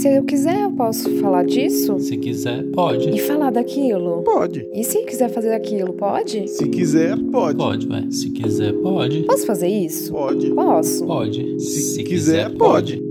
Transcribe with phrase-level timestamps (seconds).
[0.00, 1.98] Se eu quiser, eu posso falar disso?
[1.98, 3.10] Se quiser, pode.
[3.10, 4.22] E falar daquilo?
[4.22, 4.64] Pode.
[4.72, 6.46] E se quiser fazer aquilo, pode?
[6.46, 7.56] Se quiser, pode.
[7.58, 8.08] Pode, ué.
[8.08, 9.24] Se quiser, pode.
[9.24, 10.12] Posso fazer isso?
[10.12, 10.54] Pode.
[10.54, 11.04] Posso.
[11.04, 11.58] Pode.
[11.58, 13.02] Se, quiser, pode.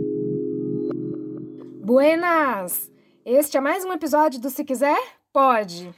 [1.83, 2.89] Buenas!
[3.25, 4.97] Este é mais um episódio do Se Quiser,
[5.33, 5.89] Pode.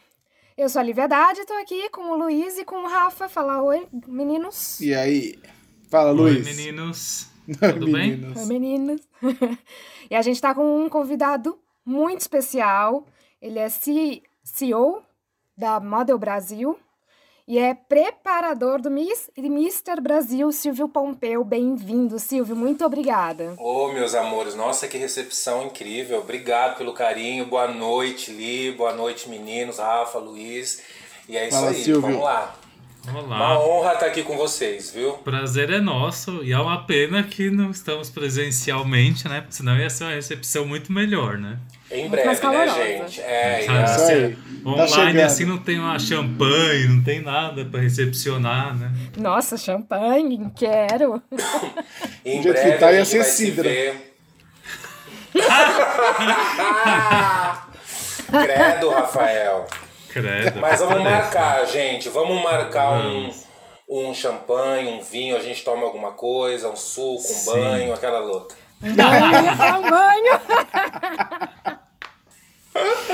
[0.58, 3.30] Eu sou a Lívia Haddad e tô aqui com o Luiz e com o Rafa.
[3.30, 4.82] Falar oi, meninos.
[4.82, 5.36] E aí?
[5.88, 6.58] Fala, Oi, Luiz.
[6.58, 7.29] meninos.
[7.60, 8.12] Tudo bem?
[8.18, 8.38] Meninos.
[8.40, 9.02] Oi, meninas.
[10.10, 13.06] e a gente tá com um convidado muito especial.
[13.42, 15.02] Ele é C- CEO
[15.58, 16.78] da Model Brasil
[17.48, 20.00] e é preparador do Miss e Mr.
[20.02, 21.44] Brasil, Silvio Pompeu.
[21.44, 22.56] Bem-vindo, Silvio.
[22.56, 23.56] Muito obrigada.
[23.58, 26.20] Ô, meus amores, nossa, que recepção incrível.
[26.20, 27.46] Obrigado pelo carinho.
[27.48, 28.72] Boa noite, Li.
[28.74, 30.84] Boa noite, meninos, Rafa, Luiz.
[31.28, 32.02] E é isso Fala, aí, Silvio.
[32.02, 32.56] vamos lá.
[33.10, 33.60] Uma Olá.
[33.60, 35.14] honra estar aqui com vocês, viu?
[35.14, 39.42] Prazer é nosso e é uma pena que não estamos presencialmente, né?
[39.42, 41.58] Porque senão ia ser uma recepção muito melhor, né?
[41.92, 42.86] Em breve, mais né, calorosa.
[42.86, 43.22] gente?
[43.22, 44.30] É, e Sabe, é
[44.64, 45.20] Tá Online chegando.
[45.26, 48.92] assim não tem uma champanhe, não tem nada pra recepcionar, né?
[49.18, 51.22] Nossa, champanhe, quero.
[52.24, 53.70] em breve que tá, a ia gente ser vai se cidra.
[53.70, 54.06] ver.
[58.30, 59.68] Credo, Rafael.
[60.12, 60.60] Credo.
[60.60, 62.10] Mas vamos marcar, gente.
[62.10, 63.32] Vamos marcar um,
[63.90, 67.52] um champanhe, um vinho, a gente toma alguma coisa, um suco, um Sim.
[67.52, 68.56] banho, aquela luta.
[68.82, 70.40] Banho, eu ia falar um banho.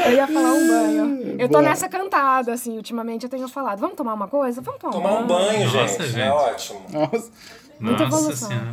[0.05, 1.35] Eu ia falar um banho.
[1.39, 1.61] Eu tô Boa.
[1.63, 3.79] nessa cantada, assim, ultimamente eu tenho falado.
[3.79, 4.61] Vamos tomar uma coisa?
[4.61, 6.21] Vamos tomar, Tomar um banho, Nossa, gente, gente.
[6.21, 6.85] é ótimo.
[6.89, 7.31] Nossa.
[7.79, 8.47] Muita Nossa evolução.
[8.49, 8.71] senhora.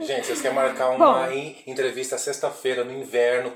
[0.00, 1.30] Gente, vocês querem marcar uma Bom.
[1.30, 3.52] en- entrevista sexta-feira no inverno, um-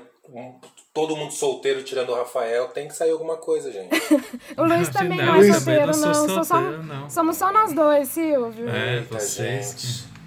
[0.93, 3.89] todo mundo solteiro tirando o Rafael, tem que sair alguma coisa, gente.
[4.57, 6.13] O Luiz também Não, não é solteiro, não não.
[6.13, 7.09] sou Sou só- solteiro, não.
[7.09, 8.69] Somos só nós dois, Silvio.
[8.69, 9.71] É, Eita, vocês.
[9.71, 10.17] gente.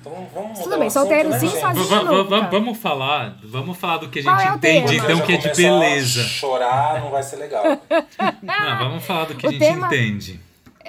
[0.00, 2.24] Então vamos Tudo bem, solteiro né, sim, sozinho.
[2.50, 5.12] Vamos falar, vamos falar do que a gente é o entende, tema?
[5.12, 6.22] então, que é de a beleza.
[6.24, 7.62] chorar não vai ser legal.
[8.42, 10.40] Não, vamos falar do que a O gente tema- entende.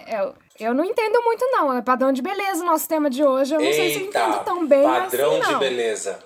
[0.07, 1.71] Eu, eu não entendo muito, não.
[1.77, 3.53] É padrão de beleza o nosso tema de hoje.
[3.53, 6.19] Eu não sei se eu Eita, entendo tão bem padrão assim, de beleza.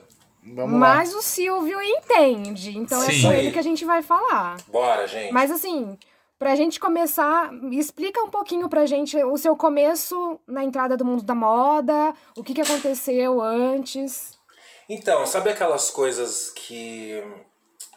[0.53, 0.95] Vamos lá.
[0.95, 2.77] Mas o Silvio entende.
[2.77, 3.21] Então é Sim.
[3.23, 4.57] com ele que a gente vai falar.
[4.67, 5.31] Bora, gente.
[5.31, 5.97] Mas assim,
[6.39, 11.23] pra gente começar, explica um pouquinho pra gente o seu começo na entrada do mundo
[11.23, 14.37] da moda, o que, que aconteceu antes.
[14.89, 17.21] Então, sabe aquelas coisas que,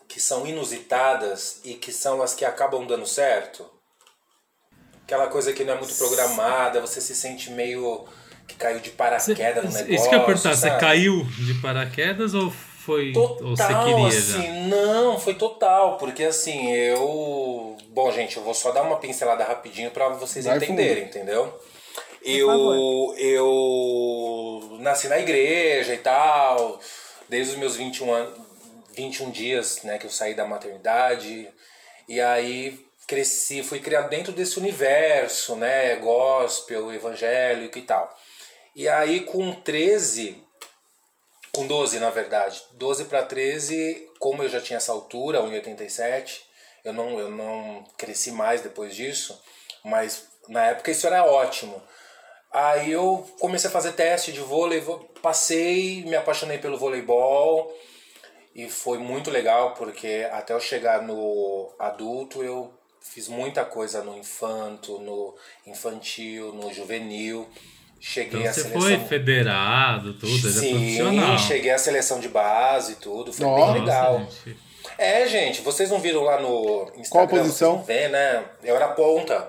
[0.09, 3.65] que são inusitadas e que são as que acabam dando certo?
[5.05, 8.07] Aquela coisa que não é muito programada, você se sente meio
[8.51, 9.95] que caiu de paraquedas no negócio.
[9.95, 13.13] Isso que eu ia perguntar, você caiu de paraquedas ou foi.
[13.13, 14.19] Total, ou você queria já?
[14.19, 17.77] assim, não, foi total, porque assim, eu...
[17.91, 21.61] Bom, gente, eu vou só dar uma pincelada rapidinho pra vocês Vai entenderem, entendeu?
[22.23, 26.79] Eu, eu nasci na igreja e tal,
[27.29, 28.39] desde os meus 21 anos,
[28.95, 31.49] 21 dias, né, que eu saí da maternidade,
[32.07, 38.17] e aí cresci, fui criado dentro desse universo, né, gospel, evangélico e tal.
[38.75, 40.43] E aí com 13,
[41.53, 42.63] com 12, na verdade.
[42.73, 46.41] 12 para 13, como eu já tinha essa altura, 1,87,
[46.85, 49.41] eu não, eu não cresci mais depois disso,
[49.85, 51.83] mas na época isso era ótimo.
[52.53, 54.83] Aí eu comecei a fazer teste de vôlei,
[55.23, 57.73] passei, me apaixonei pelo voleibol
[58.55, 64.17] e foi muito legal porque até eu chegar no adulto eu fiz muita coisa no
[64.17, 65.37] infanto, no
[65.67, 67.49] infantil, no juvenil.
[68.01, 68.81] Cheguei Então à você seleção.
[68.81, 71.39] foi federado, tudo, ele é Sim, profissional.
[71.39, 74.19] cheguei à seleção de base e tudo, foi Nossa, bem legal.
[74.47, 74.57] gente.
[74.97, 77.29] É, gente, vocês não viram lá no Instagram?
[77.29, 77.83] Qual posição?
[77.83, 78.43] Vê, né?
[78.65, 79.49] Eu era ponta.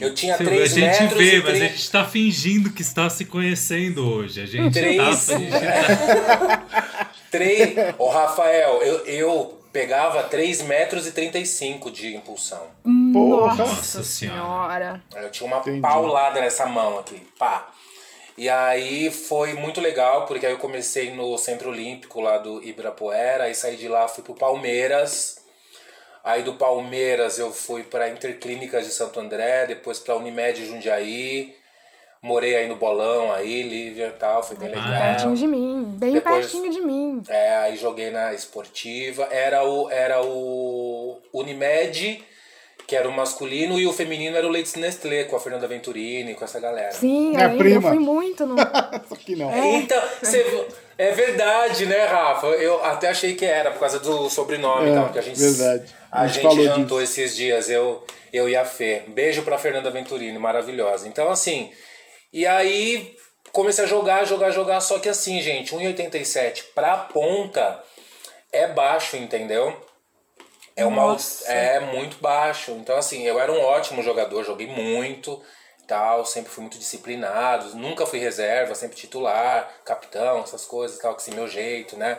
[0.00, 2.70] Eu tinha Silvio, 3 a gente metros vê, e mas a 30 gente tá fingindo
[2.72, 4.42] que está se conhecendo hoje.
[4.42, 4.96] A gente Três.
[4.98, 5.56] tá fingindo.
[7.30, 7.74] Três...
[7.98, 12.66] Ô, Rafael, eu, eu pegava 3 metros e 35 de impulsão.
[13.12, 13.54] Porra.
[13.54, 15.02] Nossa senhora.
[15.14, 15.80] Eu tinha uma Entendi.
[15.80, 17.70] paulada nessa mão aqui, pá.
[18.36, 23.44] E aí foi muito legal, porque aí eu comecei no Centro Olímpico lá do Ibirapuera,
[23.44, 25.38] aí saí de lá, fui pro Palmeiras.
[26.24, 31.54] Aí do Palmeiras eu fui pra Interclínicas de Santo André, depois pra Unimed Jundiaí.
[32.22, 34.84] Morei aí no Bolão, aí, Lívia e tal, foi bem legal.
[34.86, 37.20] Pertinho de mim, bem Depois- pertinho de mim.
[37.28, 39.24] É, aí joguei na esportiva.
[39.28, 42.22] Era o, era o Unimed,
[42.86, 46.34] que era o masculino, e o feminino era o Leites Nestlé, com a Fernanda Venturini,
[46.34, 46.92] com essa galera.
[46.92, 47.88] Sim, Minha eu, prima.
[47.88, 48.54] eu fui muito no.
[49.08, 49.52] Só que não.
[49.74, 50.66] Então, você
[50.96, 52.46] é verdade, né, Rafa?
[52.46, 55.40] Eu até achei que era, por causa do sobrenome e É, tal, que a gente,
[55.40, 55.92] verdade.
[56.08, 57.20] A, A gente gente falou jantou disso.
[57.20, 59.02] esses dias, eu, eu e a Fê.
[59.08, 61.08] Beijo pra Fernanda Venturini, maravilhosa.
[61.08, 61.72] Então, assim,
[62.32, 63.16] e aí
[63.52, 64.80] comecei a jogar, jogar, jogar.
[64.80, 67.82] Só que assim, gente, 1,87 pra ponta
[68.50, 69.76] é baixo, entendeu?
[70.74, 71.50] É, uma, Nossa.
[71.52, 72.72] é muito baixo.
[72.72, 75.42] Então, assim, eu era um ótimo jogador, joguei muito
[75.86, 81.20] tal, sempre fui muito disciplinado, nunca fui reserva, sempre titular, capitão, essas coisas tal, que
[81.22, 82.18] assim, meu jeito, né?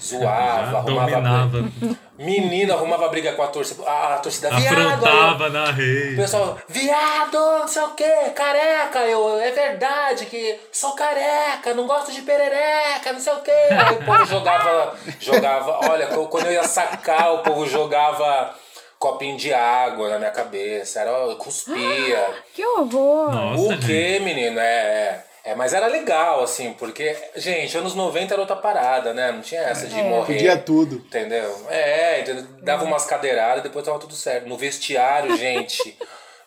[0.00, 1.62] Zoava, Já arrumava dominava.
[1.62, 1.96] briga.
[2.18, 3.82] Menino arrumava briga com a torcida.
[3.88, 4.78] A, a torcida, viado!
[4.78, 6.16] eu- Afrontava na o rede.
[6.16, 12.12] pessoal, viado, não sei o que, careca, eu, é verdade que sou careca, não gosto
[12.12, 13.50] de perereca, não sei o que.
[13.50, 18.54] Aí o povo jogava, jogava, olha, quando eu ia sacar, o povo jogava
[18.98, 22.26] copinho de água na minha cabeça, era, eu cuspia.
[22.54, 23.30] Que horror!
[23.32, 24.58] Nossa, o que, menino?
[24.58, 29.30] É, é, é, mas era legal, assim, porque, gente, anos 90 era outra parada, né?
[29.30, 30.34] Não tinha essa de morrer.
[30.34, 30.96] Podia tudo.
[30.96, 31.66] Entendeu?
[31.70, 32.44] É, entendeu?
[32.62, 34.48] dava umas cadeiradas, depois tava tudo certo.
[34.48, 35.96] No vestiário, gente,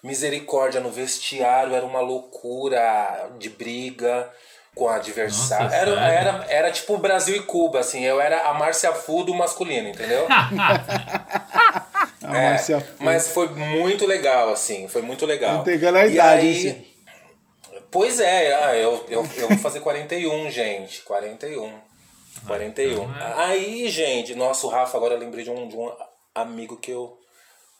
[0.03, 4.29] misericórdia, no vestiário era uma loucura de briga
[4.75, 5.65] com adversário.
[5.65, 5.99] Nossa, era, sério?
[5.99, 10.27] era, era tipo Brasil e Cuba, assim, eu era a Márcia Fu do masculino, entendeu?
[12.23, 13.03] A É, Márcia Fu.
[13.03, 15.55] mas foi muito legal, assim, foi muito legal.
[15.57, 16.85] Não pegando a E idade, aí- assim.
[17.89, 21.01] Pois é, ah, eu, eu, eu vou fazer 41, gente.
[21.01, 21.73] 41.
[22.47, 23.03] 41.
[23.03, 23.33] então é.
[23.43, 25.91] Aí, gente, nossa, o Rafa, agora eu lembrei de um, de um
[26.33, 27.17] amigo que eu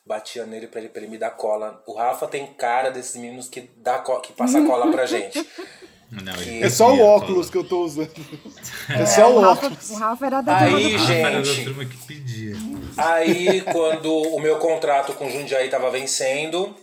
[0.06, 1.82] batia nele pra ele, pra ele me dar cola.
[1.88, 5.40] O Rafa tem cara desses meninos que, dá co- que passa cola pra gente.
[6.12, 8.12] Não, É só o óculos que eu tô usando.
[8.90, 9.90] É só o o, Rafa, óculos.
[9.90, 11.64] o Rafa era da Aí, turma do era da gente.
[11.64, 12.56] turma que pedia.
[12.98, 16.76] Aí, quando o meu contrato com o Jundiaí tava vencendo,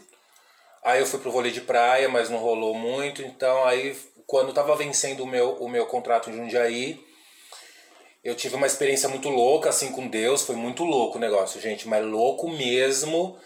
[0.83, 3.21] aí eu fui pro vôlei de praia, mas não rolou muito.
[3.21, 3.95] Então, aí,
[4.27, 6.99] quando tava vencendo o meu, o meu contrato em Jundiaí,
[8.25, 10.43] eu tive uma experiência muito louca, assim, com Deus.
[10.43, 13.37] Foi muito louco o negócio, gente, mas louco mesmo.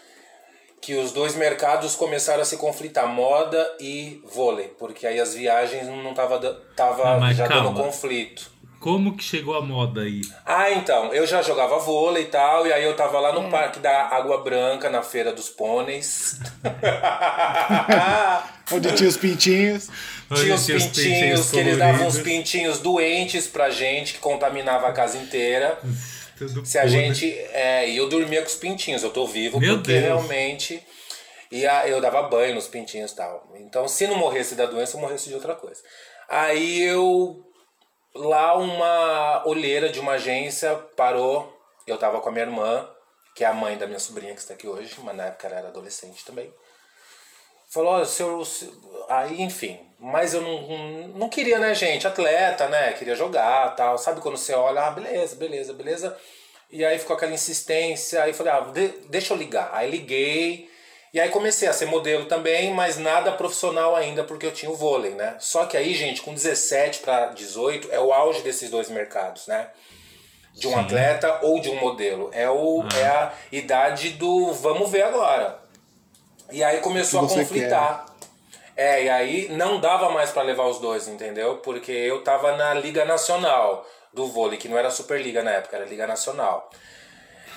[0.83, 5.87] Que os dois mercados começaram a se conflitar, moda e vôlei, porque aí as viagens
[5.87, 7.83] não tava, da- tava mas já dando calma.
[7.85, 8.51] conflito.
[8.81, 10.19] Como que chegou a moda aí?
[10.45, 13.79] Ah, então, eu já jogava vôlei e tal, e aí eu tava lá no Parque
[13.79, 16.37] da Água Branca, na Feira dos Pôneis.
[18.71, 19.89] Onde tinha os pintinhos.
[20.35, 24.87] tinha os Tinha os pintinhos, que eles davam uns pintinhos doentes pra gente, que contaminava
[24.87, 25.77] a casa inteira.
[26.47, 26.97] tudo Se a podre.
[26.97, 27.31] gente.
[27.51, 30.03] É, e eu dormia com os pintinhos, eu tô vivo, Meu porque Deus.
[30.03, 30.85] realmente.
[31.51, 33.51] E a- eu dava banho nos pintinhos e tal.
[33.55, 35.81] Então, se não morresse da doença, eu morresse de outra coisa.
[36.27, 37.39] Aí eu.
[38.15, 41.51] Lá uma olheira de uma agência parou.
[41.87, 42.87] Eu tava com a minha irmã,
[43.35, 45.57] que é a mãe da minha sobrinha que está aqui hoje, mas na época ela
[45.57, 46.51] era adolescente também.
[47.71, 48.71] Falou, seu, seu-
[49.09, 49.79] Aí, enfim.
[50.05, 52.05] Mas eu não, não queria, né, gente?
[52.05, 52.91] Atleta, né?
[52.91, 53.97] Queria jogar tal.
[53.97, 56.17] Sabe quando você olha, ah, beleza, beleza, beleza.
[56.69, 58.21] E aí ficou aquela insistência.
[58.21, 59.69] Aí falei, ah, de- deixa eu ligar.
[59.71, 60.69] Aí liguei.
[61.13, 64.75] E aí comecei a ser modelo também, mas nada profissional ainda, porque eu tinha o
[64.75, 65.37] vôlei, né?
[65.39, 69.69] Só que aí, gente, com 17 para 18 é o auge desses dois mercados, né?
[70.53, 70.79] De um Sim.
[70.79, 72.29] atleta ou de um modelo.
[72.33, 72.99] É, o, Ah.
[72.99, 75.59] é a idade do vamos ver agora.
[76.51, 78.05] E aí começou a conflitar.
[78.75, 81.57] É, e aí não dava mais pra levar os dois, entendeu?
[81.57, 85.85] Porque eu tava na Liga Nacional do vôlei, que não era Superliga na época, era
[85.85, 86.69] Liga Nacional.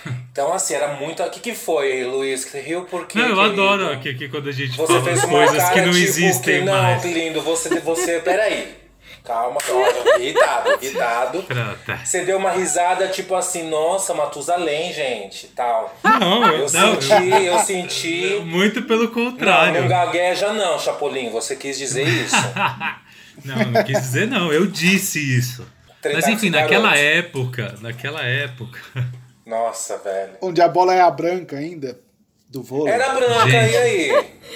[0.36, 1.22] Então, assim, era muito.
[1.22, 2.44] O que, que foi, Luiz?
[2.44, 3.18] Que riu porque.
[3.18, 3.62] Não, eu querido?
[3.62, 7.00] adoro aqui, quando a gente Você fez coisas que não tipo existem que, não, mais.
[7.00, 7.40] que lindo.
[7.40, 8.85] Você, você, peraí.
[9.26, 9.86] Calma, calma.
[10.20, 11.42] Irritado, irritado.
[11.42, 11.98] Pronto.
[12.04, 15.94] Você deu uma risada tipo assim, nossa, Matusalém, gente, tal.
[16.04, 18.40] Não, eu, Eu não, senti, eu senti.
[18.44, 19.80] muito pelo Não, contrário.
[19.82, 22.36] não gagueja não, Chapolin, você quis dizer isso.
[23.44, 25.66] Não, não quis dizer não, eu disse isso.
[26.00, 27.02] Tretar Mas enfim, naquela garoto.
[27.04, 28.78] época, naquela época.
[29.44, 30.32] Nossa, velho.
[30.40, 32.00] Onde a bola é a branca ainda.
[32.48, 32.94] Do vôlei.
[32.94, 33.72] Era branca, Gente.
[33.72, 34.10] e aí?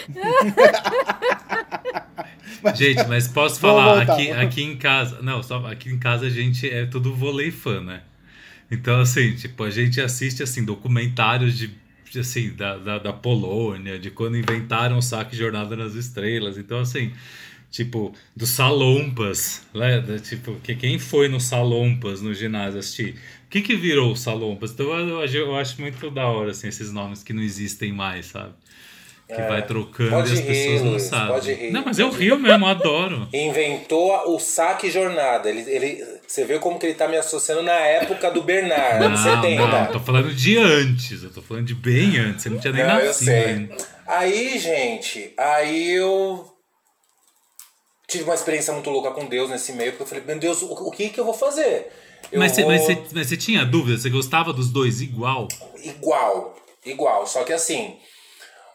[2.74, 4.14] Gente, mas posso falar, voltar.
[4.14, 5.20] aqui, aqui em casa.
[5.22, 8.02] Não, só aqui em casa a gente é tudo vôlei fã, né?
[8.70, 11.74] Então, assim, tipo, a gente assiste assim, documentários de,
[12.10, 16.56] de, assim, da, da, da Polônia, de quando inventaram o saque Jornada nas Estrelas.
[16.56, 17.12] Então, assim,
[17.70, 20.02] tipo, dos Salompas, né?
[20.22, 23.14] Tipo, que quem foi no Salompas no ginásio assistir?
[23.46, 24.72] O que que virou o Salompas?
[24.72, 28.26] Então, eu, eu, eu acho muito da hora, assim, esses nomes que não existem mais,
[28.26, 28.52] sabe?
[29.28, 31.28] Que vai trocando pode e as rir, pessoas não Luiz, sabem.
[31.28, 33.28] pode rir, não, mas eu rio mesmo, adoro.
[33.32, 35.48] Inventou o saque jornada.
[35.48, 39.20] Ele, ele, você vê como que ele tá me associando na época do Bernard, anos
[39.24, 39.66] Não, 70.
[39.68, 42.72] não, eu tô falando de antes, eu tô falando de bem antes, você não tinha
[42.72, 43.44] nem Não, eu nascido sei.
[43.44, 43.76] ainda.
[44.04, 46.44] Aí, gente, aí eu
[48.10, 50.72] tive uma experiência muito louca com Deus nesse meio, porque eu falei, meu Deus, o,
[50.72, 51.90] o que que eu vou fazer?
[52.30, 53.36] Eu Mas, você, vou...
[53.38, 53.96] tinha dúvida?
[53.98, 55.48] Você gostava dos dois igual?
[55.82, 57.26] Igual, igual.
[57.26, 57.96] Só que assim,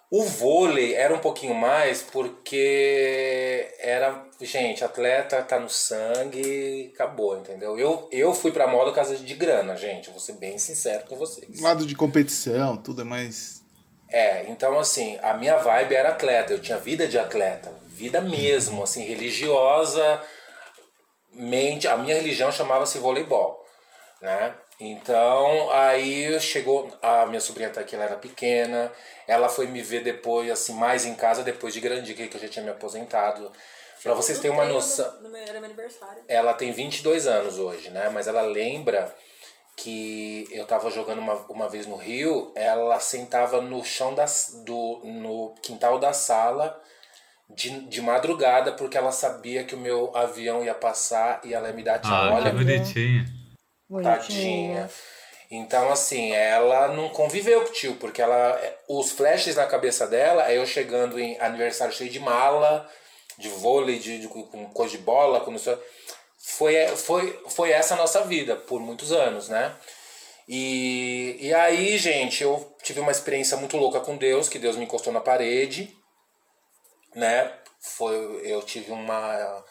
[0.09, 7.77] O vôlei era um pouquinho mais porque era, gente, atleta tá no sangue, acabou, entendeu?
[7.77, 11.15] Eu, eu fui pra moda por causa de grana, gente, vou ser bem sincero com
[11.15, 11.59] vocês.
[11.59, 13.63] Lado de competição, tudo é mais.
[14.09, 18.83] É, então assim, a minha vibe era atleta, eu tinha vida de atleta, vida mesmo,
[18.83, 20.21] assim, religiosa,
[21.31, 23.65] mente, a minha religião chamava-se voleibol,
[24.21, 24.53] né?
[24.77, 28.91] Então, aí chegou, a minha sobrinha tá aqui, ela era pequena,
[29.25, 32.49] ela foi me ver depois, assim, mais em casa, depois de grande, que eu já
[32.49, 33.49] tinha me aposentado.
[34.03, 36.23] Pra vocês terem uma noção, No meu, era meu aniversário.
[36.27, 38.09] ela tem 22 anos hoje, né?
[38.09, 39.15] Mas ela lembra
[39.77, 45.01] que eu tava jogando uma, uma vez no Rio, ela sentava no chão das, do,
[45.03, 46.79] no quintal da sala
[47.49, 51.73] de, de madrugada, porque ela sabia que o meu avião ia passar e ela ia
[51.73, 52.11] me dar tchau.
[52.11, 53.25] Ah, Olha, que bonitinha.
[54.03, 54.89] Tadinha.
[55.51, 58.59] Então, assim, ela não conviveu com o tio, porque ela.
[58.89, 62.89] Os flashes na cabeça dela é eu chegando em aniversário cheio de mala,
[63.37, 65.77] de vôlei, de, de- com coisa de bola, com não sei.
[66.39, 69.71] Foi, foi, foi essa a nossa vida por muitos anos, né?
[70.47, 74.83] E, e aí, gente, eu tive uma experiência muito louca com Deus, que Deus me
[74.83, 75.94] encostou na parede,
[77.15, 77.51] né?
[77.79, 79.63] Foi, eu tive uma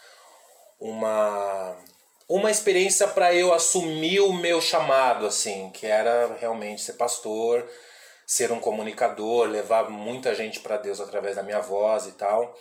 [0.80, 1.76] uma
[2.28, 7.68] uma experiência para eu assumir o meu chamado assim, que era realmente ser pastor,
[8.26, 12.56] ser um comunicador, levar muita gente para Deus através da minha voz e tal.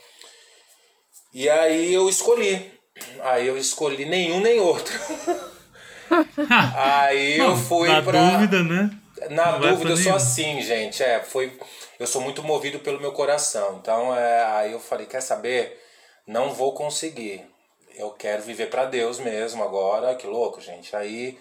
[1.34, 2.72] E aí eu escolhi.
[3.22, 4.94] Aí eu escolhi nenhum nem outro.
[6.76, 8.92] aí eu fui Na pra dúvida, né?
[9.30, 10.16] na Não dúvida, eu sou nenhum.
[10.16, 11.02] assim, gente.
[11.04, 11.58] É, foi.
[12.00, 13.78] Eu sou muito movido pelo meu coração.
[13.82, 15.80] Então, é, aí eu falei, quer saber?
[16.28, 17.46] Não vou conseguir.
[17.96, 20.16] Eu quero viver para Deus mesmo agora.
[20.16, 20.96] Que louco, gente.
[20.96, 21.38] Aí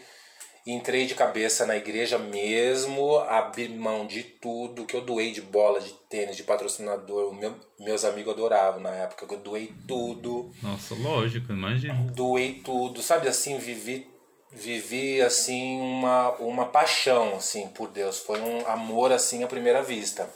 [0.67, 5.81] entrei de cabeça na igreja mesmo, abri mão de tudo que eu doei de bola,
[5.81, 7.35] de tênis, de patrocinador.
[7.35, 11.95] Meu- meus amigos adoravam na época que eu doei tudo Nossa, lógico, imagina.
[12.15, 14.07] doei tudo, sabe assim, vivi
[14.53, 20.29] vivi assim uma, uma paixão assim por Deus, foi um amor assim à primeira vista.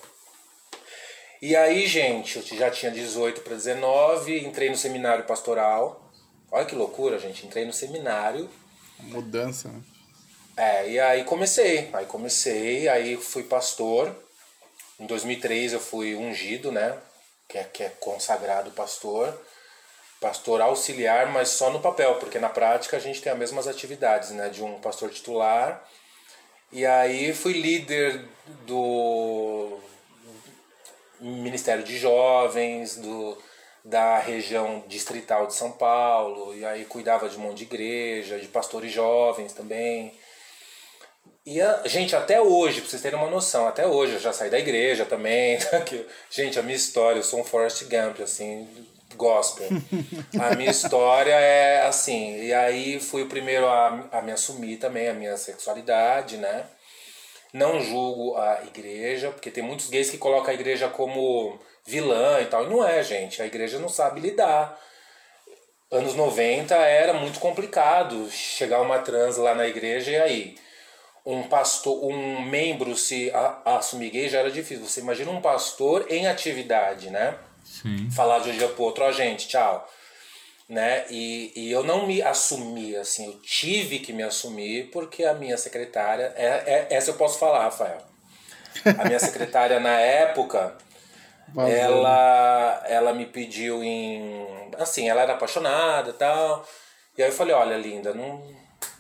[1.41, 6.11] E aí, gente, eu já tinha 18 para 19, entrei no seminário pastoral.
[6.51, 8.49] Olha que loucura, gente, entrei no seminário.
[9.01, 9.83] Mudança, né?
[10.57, 14.15] É, e aí comecei, aí comecei, aí fui pastor.
[14.99, 16.99] Em 2003 eu fui ungido, né?
[17.47, 19.39] Que é, que é consagrado pastor.
[20.27, 24.31] Pastor auxiliar, mas só no papel, porque na prática a gente tem as mesmas atividades,
[24.31, 24.49] né?
[24.49, 25.89] De um pastor titular.
[26.73, 28.25] E aí fui líder
[28.67, 29.79] do
[31.21, 33.39] Ministério de Jovens, do,
[33.85, 38.49] da região distrital de São Paulo, e aí cuidava de um monte de igreja, de
[38.49, 40.13] pastores jovens também.
[41.47, 44.51] E, a, gente, até hoje, pra vocês terem uma noção, até hoje eu já saí
[44.51, 45.57] da igreja também.
[45.71, 45.85] tá?
[46.29, 48.69] Gente, a minha história, eu sou um Forrest Gump, assim,
[49.15, 49.69] gospel.
[50.41, 55.09] A minha história é assim, e aí fui o primeiro a, a me assumir também,
[55.09, 56.65] a minha sexualidade, né?
[57.53, 62.47] Não julgo a igreja, porque tem muitos gays que colocam a igreja como vilã e
[62.47, 62.65] tal.
[62.65, 63.41] E não é, gente.
[63.41, 64.79] A igreja não sabe lidar.
[65.91, 70.59] Anos 90 era muito complicado chegar uma trans lá na igreja e aí
[71.25, 74.85] um pastor, um membro se a- assumir gay já era difícil.
[74.85, 77.37] Você imagina um pastor em atividade, né?
[77.83, 78.11] Sim.
[78.11, 79.89] falar de um dia pro outro, ó, gente, tchau.
[80.69, 81.05] Né?
[81.11, 85.57] E, e eu não me assumi, assim, eu tive que me assumir porque a minha
[85.57, 87.99] secretária, é, é, essa eu posso falar, Rafael.
[88.99, 90.77] A minha secretária na época,
[91.57, 94.45] ela, ela me pediu em.
[94.79, 96.67] Assim, ela era apaixonada e tal.
[97.17, 98.43] E aí eu falei, olha, linda, não,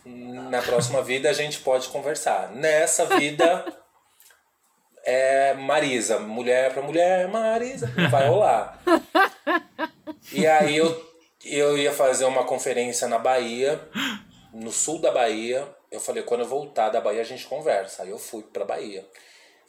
[0.04, 2.50] na próxima vida a gente pode conversar.
[2.52, 3.64] Nessa vida
[5.06, 8.82] é Marisa, mulher pra mulher, Marisa, vai rolar.
[10.32, 13.80] E aí eu, eu ia fazer uma conferência na Bahia,
[14.52, 15.66] no sul da Bahia.
[15.92, 18.02] Eu falei, quando eu voltar da Bahia a gente conversa.
[18.02, 19.06] Aí eu fui pra Bahia.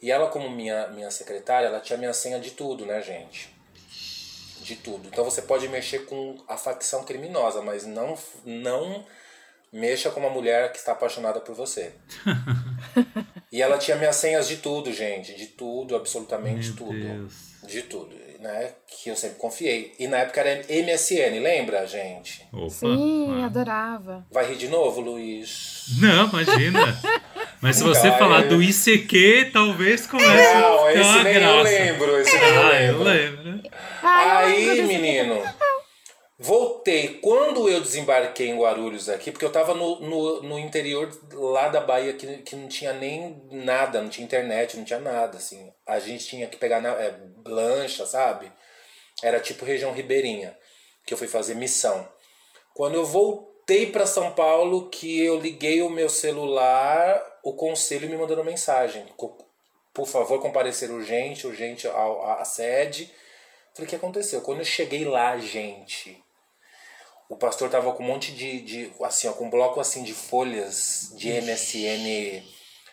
[0.02, 3.54] E ela, como minha, minha secretária, ela tinha minha senha de tudo, né, gente?
[4.60, 5.06] De tudo.
[5.06, 9.06] Então você pode mexer com a facção criminosa, mas não, não
[9.72, 11.92] mexa com uma mulher que está apaixonada por você.
[13.50, 15.34] E ela tinha minhas senhas de tudo, gente.
[15.34, 17.00] De tudo, absolutamente Meu tudo.
[17.00, 17.32] Deus.
[17.66, 18.72] De tudo, né?
[18.86, 19.94] Que eu sempre confiei.
[19.98, 22.46] E na época era MSN, lembra, gente?
[22.52, 22.68] Opa.
[22.68, 23.46] Sim, ah.
[23.46, 24.26] adorava.
[24.30, 25.86] Vai rir de novo, Luiz?
[25.98, 27.00] Não, imagina.
[27.62, 31.62] Mas se você falar aí- do ICQ, talvez comece Não, a esse nem eu graça.
[31.62, 32.20] lembro.
[32.20, 32.98] Esse nem eu Ah, eu lembro.
[32.98, 33.70] eu lembro
[34.02, 35.42] Aí, desse- menino,
[36.38, 37.18] Voltei.
[37.20, 41.80] Quando eu desembarquei em Guarulhos aqui, porque eu tava no, no, no interior lá da
[41.80, 45.72] Bahia que, que não tinha nem nada, não tinha internet, não tinha nada, assim.
[45.84, 48.52] A gente tinha que pegar na é, lancha, sabe?
[49.20, 50.56] Era tipo região ribeirinha,
[51.04, 52.08] que eu fui fazer missão.
[52.72, 58.16] Quando eu voltei para São Paulo, que eu liguei o meu celular, o conselho me
[58.16, 59.04] mandando mensagem.
[59.16, 59.36] Co-
[59.92, 63.12] Por favor, comparecer urgente, urgente ao- à à sede.
[63.74, 64.40] Falei, o que aconteceu?
[64.40, 66.22] Quando eu cheguei lá, gente,
[67.28, 70.14] o pastor tava com um monte de, de assim, ó, com um bloco assim de
[70.14, 72.42] folhas de MSN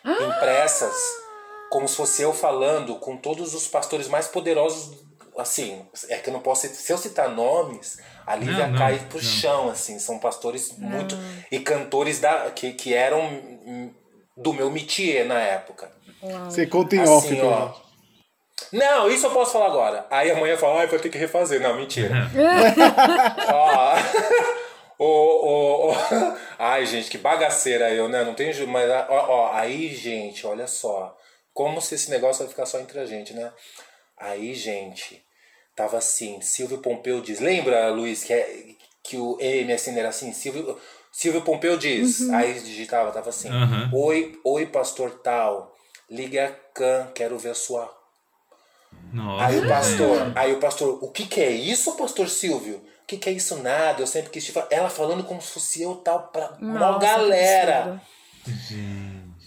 [0.04, 0.94] impressas,
[1.70, 5.04] como se fosse eu falando com todos os pastores mais poderosos,
[5.36, 8.98] assim, é que eu não posso, se eu citar nomes, a Lívia Não, não, cai
[9.08, 9.24] pro não.
[9.24, 11.16] chão, assim, são pastores muito
[11.50, 13.20] e cantores da que, que eram
[14.36, 15.90] do meu métier na época.
[16.44, 17.85] Você conta em Assim, off, ó.
[18.72, 20.06] Não, isso eu posso falar agora.
[20.10, 21.60] Aí amanhã fala, ai, vou ter que refazer.
[21.60, 22.14] Não, mentira.
[23.48, 23.94] Ó,
[24.98, 25.94] ô, ô, ô.
[26.58, 28.24] Ai, gente, que bagaceira eu, né?
[28.24, 31.16] Não tem ju- mas ó, ó, aí, gente, olha só.
[31.52, 33.52] Como se esse negócio vai ficar só entre a gente, né?
[34.18, 35.22] Aí, gente,
[35.74, 37.40] tava assim, Silvio Pompeu diz.
[37.40, 38.64] Lembra, Luiz, que, é,
[39.02, 40.32] que o MSN era assim?
[40.32, 40.78] Silvio,
[41.12, 42.28] Silvio Pompeu diz.
[42.30, 43.48] Aí digitava, tava assim.
[43.48, 43.90] Aham.
[43.92, 45.74] Oi, oi, pastor tal.
[46.10, 47.86] Liga a can, quero ver sua
[49.12, 49.46] Nossa.
[49.46, 52.76] Aí o pastor, aí o pastor, o que que é isso, pastor Silvio?
[52.76, 54.02] O que que é isso nada?
[54.02, 54.66] Eu sempre quis te falar.
[54.70, 58.00] Ela falando como se fosse eu tal pra uma galera.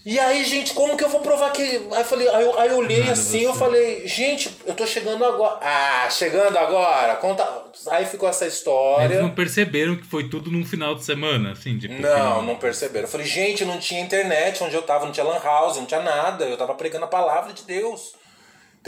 [0.06, 1.62] E aí, gente, como que eu vou provar que.
[1.62, 3.48] Aí eu falei, aí eu, aí eu olhei Nada, assim, você.
[3.48, 5.60] eu falei, gente, eu tô chegando agora.
[5.62, 7.16] Ah, chegando agora?
[7.18, 7.46] Conta.
[7.92, 9.22] Aí ficou essa Eles história.
[9.22, 12.02] não perceberam que foi tudo num final de semana, assim, tipo.
[12.02, 13.06] Não, não perceberam.
[13.06, 16.02] Eu falei, gente, não tinha internet onde eu tava, não tinha lan house, não tinha
[16.02, 16.46] nada.
[16.46, 18.14] Eu tava pregando a palavra de Deus.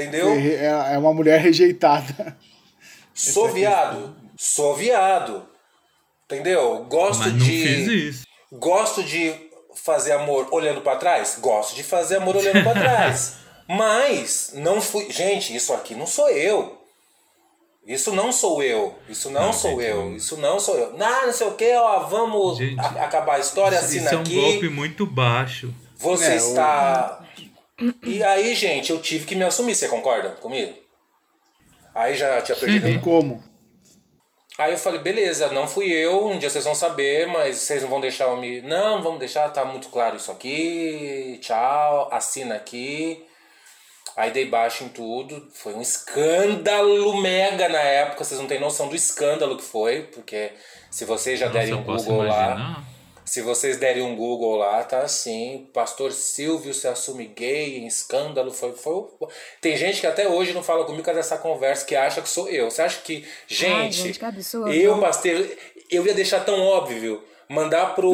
[0.03, 0.29] Entendeu?
[0.33, 2.37] É é uma mulher rejeitada.
[3.13, 4.15] Sou viado.
[4.37, 5.45] Sou viado.
[6.25, 6.85] Entendeu?
[6.89, 7.45] Gosto Mas não de.
[7.63, 8.23] fiz isso.
[8.51, 9.33] Gosto de
[9.75, 11.37] fazer amor olhando pra trás?
[11.39, 13.35] Gosto de fazer amor olhando pra trás.
[13.67, 15.09] Mas não fui.
[15.11, 16.77] Gente, isso aqui não sou eu.
[17.85, 18.95] Isso não sou eu.
[19.09, 19.95] Isso não, Não, sou gente, eu.
[20.05, 20.15] não.
[20.15, 20.93] Isso não sou eu.
[20.97, 21.99] Não, não sei o que, ó.
[22.01, 24.35] Vamos Gente, a- acabar a história, Isso assina é um aqui.
[24.39, 25.73] golpe muito baixo.
[25.97, 27.25] Você É, o- está.
[28.03, 29.75] E aí, gente, eu tive que me assumir.
[29.75, 30.73] Você concorda comigo?
[31.93, 32.83] Aí já tinha perdido.
[32.83, 33.43] Tem como?
[34.57, 37.89] Aí eu falei, beleza, não fui eu, um dia vocês vão saber, mas vocês não
[37.89, 38.61] vão deixar eu me.
[38.61, 41.39] Não, não vamos deixar, tá muito claro isso aqui.
[41.41, 43.25] Tchau, assina aqui.
[44.15, 45.47] Aí dei baixo em tudo.
[45.53, 48.23] Foi um escândalo mega na época.
[48.23, 50.51] Vocês não têm noção do escândalo que foi, porque
[50.91, 52.83] se vocês já Nossa, derem um Google lá.
[53.31, 55.65] Se vocês derem um Google lá, tá assim.
[55.73, 58.51] Pastor Silvio se assume gay em escândalo.
[58.51, 59.07] Foi, foi.
[59.61, 62.49] Tem gente que até hoje não fala comigo por dessa conversa que acha que sou
[62.49, 62.69] eu.
[62.69, 63.25] Você acha que.
[63.47, 64.73] Gente, gente, que absurdo.
[64.73, 65.47] eu, pastor,
[65.89, 67.23] eu ia deixar tão óbvio.
[67.51, 68.11] Mandar pro,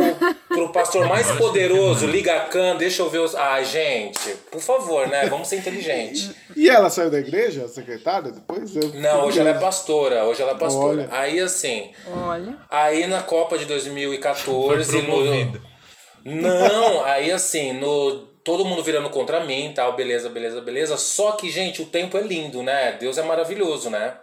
[0.47, 3.35] pro pastor mais poderoso, liga a can, deixa eu ver os.
[3.35, 5.27] Ai, gente, por favor, né?
[5.27, 6.31] Vamos ser inteligentes.
[6.55, 8.75] E ela saiu da igreja, a secretária, depois?
[8.75, 10.23] Eu Não, hoje ela é pastora.
[10.23, 11.03] Hoje ela é pastora.
[11.03, 11.09] Olha.
[11.11, 11.91] Aí assim.
[12.07, 12.57] Olha.
[12.67, 15.01] Aí na Copa de Foi 2014.
[15.03, 15.67] no-.
[16.25, 20.97] Não, aí assim, no todo mundo virando contra mim, tal, beleza, beleza, beleza.
[20.97, 22.93] Só que, gente, o tempo é lindo, né?
[22.93, 24.13] Deus é maravilhoso, né?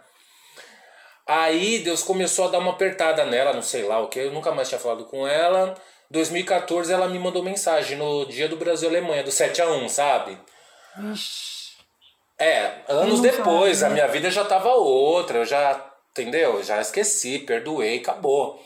[1.27, 4.51] Aí Deus começou a dar uma apertada nela, não sei lá o que, eu nunca
[4.51, 5.75] mais tinha falado com ela.
[6.11, 10.37] 2014 ela me mandou mensagem no dia do Brasil Alemanha, do 7 a 1 sabe?
[12.37, 16.61] É, anos depois, sabe, a minha vida já tava outra, eu já, entendeu?
[16.63, 18.61] Já esqueci, perdoei, acabou.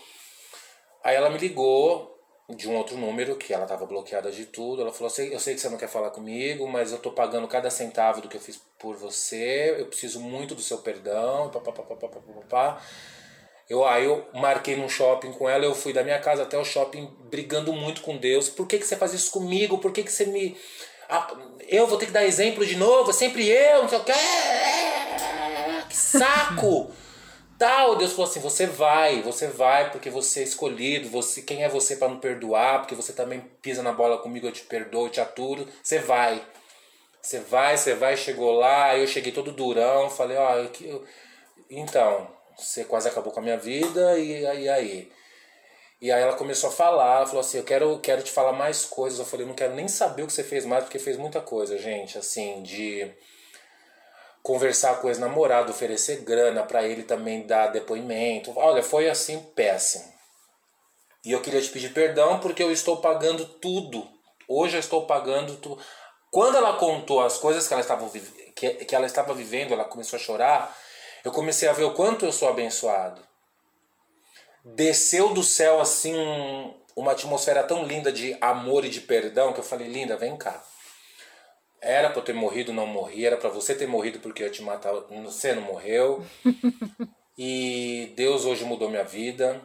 [1.04, 2.19] Aí ela me ligou
[2.56, 4.82] de um outro número, que ela estava bloqueada de tudo.
[4.82, 7.48] Ela falou: assim, Eu sei que você não quer falar comigo, mas eu tô pagando
[7.48, 11.50] cada centavo do que eu fiz por você, eu preciso muito do seu perdão.
[11.50, 12.82] Pá, pá, pá, pá, pá, pá, pá, pá.
[13.70, 16.66] Eu, aí eu marquei num shopping com ela, eu fui da minha casa até o
[16.66, 18.50] shopping brigando muito com Deus.
[18.50, 19.78] Por que, que você faz isso comigo?
[19.78, 20.58] Por que, que você me.
[21.08, 21.32] Ah,
[21.68, 24.12] eu vou ter que dar exemplo de novo, é sempre eu, não sei o quê.
[24.12, 26.92] Ah, que saco!
[27.60, 31.70] Tal, Deus falou assim: você vai, você vai porque você é escolhido, você, quem é
[31.70, 32.80] você para não perdoar?
[32.80, 35.68] Porque você também pisa na bola comigo, eu te perdoo, eu te aturo.
[35.84, 36.42] Você vai.
[37.22, 41.06] Você vai, você vai, chegou lá, eu cheguei todo durão, falei, ó, eu eu-
[41.70, 45.12] então, você quase acabou com a minha vida, e, e aí?
[46.02, 48.86] E aí ela começou a falar, ela falou assim, eu quero, quero te falar mais
[48.86, 49.20] coisas.
[49.20, 51.78] Eu falei, não quero nem saber o que você fez mais, porque fez muita coisa,
[51.78, 53.12] gente, assim, de
[54.50, 58.52] conversar com o ex-namorado, oferecer grana pra ele também dar depoimento.
[58.56, 60.12] Olha, foi assim, péssimo.
[61.24, 64.10] E eu queria te pedir perdão porque eu estou pagando tudo.
[64.48, 65.80] Hoje eu estou pagando tudo.
[66.32, 68.10] Quando ela contou as coisas que ela estava,
[68.56, 70.76] que, que ela estava vivendo, ela começou a chorar,
[71.24, 73.22] eu comecei a ver o quanto eu sou abençoado.
[74.66, 79.60] desceu do céu assim um- uma atmosfera tão linda de amor e de perdão que
[79.60, 80.62] eu falei, linda, vem cá.
[81.82, 83.26] Era pra eu ter morrido, não morri.
[83.26, 84.94] Era pra você ter morrido porque eu te matar.
[85.24, 86.26] Você não morreu.
[87.38, 89.62] e Deus hoje mudou minha vida.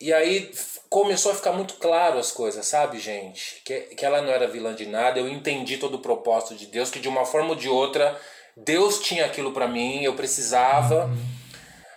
[0.00, 0.50] E aí
[0.88, 3.60] começou a ficar muito claro as coisas, sabe, gente?
[3.62, 5.20] Que, que ela não era vilã de nada.
[5.20, 8.18] Eu entendi todo o propósito de Deus, que de uma forma ou de outra,
[8.56, 11.10] Deus tinha aquilo pra mim, eu precisava.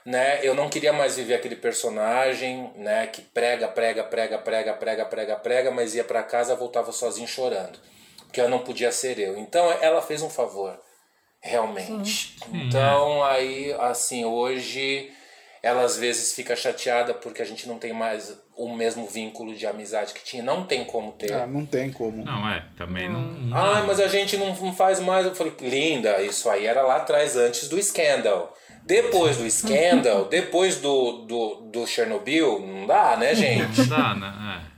[0.06, 0.46] Né?
[0.46, 5.36] Eu não queria mais viver aquele personagem, né, que prega, prega, prega, prega, prega, prega,
[5.38, 7.80] prega, mas ia pra casa, voltava sozinho chorando,
[8.34, 9.38] porque eu não podia ser eu.
[9.38, 10.76] Então ela fez um favor,
[11.40, 12.36] realmente.
[12.52, 15.12] Então aí, assim, hoje
[15.62, 19.68] ela às vezes fica chateada porque a gente não tem mais o mesmo vínculo de
[19.68, 20.42] amizade que tinha.
[20.42, 21.32] Não tem como ter.
[21.32, 22.26] Ah, não tem como.
[22.26, 23.22] Não, é, também não.
[23.22, 25.28] não Ai, mas a gente não, faz mais.
[25.28, 28.52] Eu falei, linda, isso aí era lá atrás, antes do Scandal.
[28.84, 33.80] Depois do Scandal, depois do, do, do Chernobyl, não dá, né, gente?
[33.82, 34.73] Não dá, né?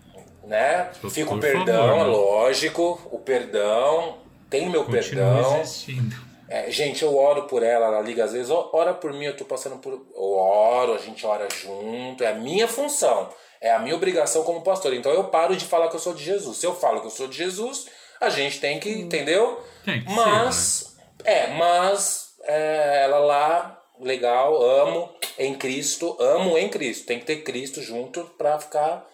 [0.46, 0.90] Né?
[0.94, 2.02] Fica o favor, perdão, né?
[2.02, 4.18] é lógico, o perdão,
[4.50, 4.84] tem meu.
[4.86, 5.60] Continua perdão.
[5.62, 6.16] existindo.
[6.48, 9.36] É, gente, eu oro por ela, ela liga às vezes, "Ó, ora por mim, eu
[9.36, 9.94] tô passando por.
[9.94, 13.30] Eu oro, a gente ora junto, é a minha função,
[13.60, 14.94] é a minha obrigação como pastor.
[14.94, 16.58] Então eu paro de falar que eu sou de Jesus.
[16.58, 17.88] Se eu falo que eu sou de Jesus,
[18.22, 19.60] a gente tem que, entendeu?
[19.84, 26.70] Tem que ser, mas, é, mas é, ela lá, legal, amo em Cristo, amo em
[26.70, 27.08] Cristo.
[27.08, 29.06] Tem que ter Cristo junto pra ficar,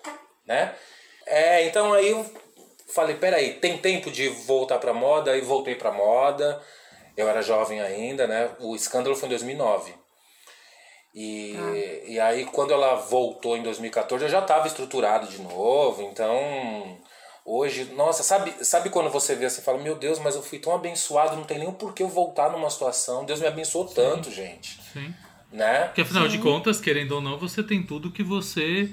[0.46, 0.74] né?
[1.32, 2.30] É, então aí eu
[2.94, 5.32] falei, peraí, tem tempo de voltar pra moda?
[5.32, 6.62] Aí voltei pra moda.
[7.16, 8.50] Eu era jovem ainda, né?
[8.60, 9.94] O escândalo foi em 2009.
[11.16, 11.58] E,
[12.06, 16.02] e aí, quando ela voltou em 2014, eu já estava estruturado de novo.
[16.04, 16.98] Então,
[17.46, 20.74] hoje, nossa, sabe, sabe quando você vê, você fala: Meu Deus, mas eu fui tão
[20.74, 23.26] abençoado, não tem nem por que eu voltar numa situação.
[23.26, 24.82] Deus me abençoou tanto, gente.
[24.94, 25.14] Sim.
[25.52, 25.86] Né?
[25.86, 28.90] Porque afinal de contas, querendo ou não, você tem tudo que você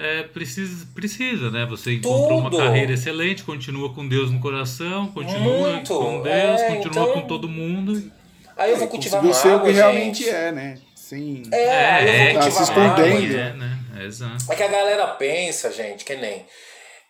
[0.00, 1.66] é, precisa, precisa, né?
[1.66, 2.56] Você encontrou Tudo.
[2.56, 5.94] uma carreira excelente, continua com Deus no coração, continua Muito.
[5.94, 8.10] com Deus, É, continua então- com todo mundo.
[8.56, 10.28] Aí eu vou cultivar Conseguiu ser o que realmente gente.
[10.34, 10.78] é, né?
[10.94, 11.42] Sim.
[11.50, 13.06] É, aí eu vou tá cultivar se mágoa.
[13.08, 13.36] escondendo.
[13.38, 13.78] É, né?
[13.98, 14.44] É, exato.
[14.52, 16.44] É que a galera pensa, gente, que nem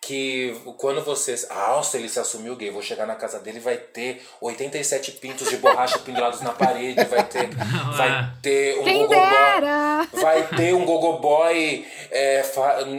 [0.01, 1.35] que quando você.
[1.51, 5.47] Ah, se ele se assumiu gay, vou chegar na casa dele vai ter 87 pintos
[5.47, 7.49] de borracha pendurados na parede, vai ter,
[7.95, 9.21] vai ter um gogoboy.
[10.13, 12.43] Vai ter um gogoboy é,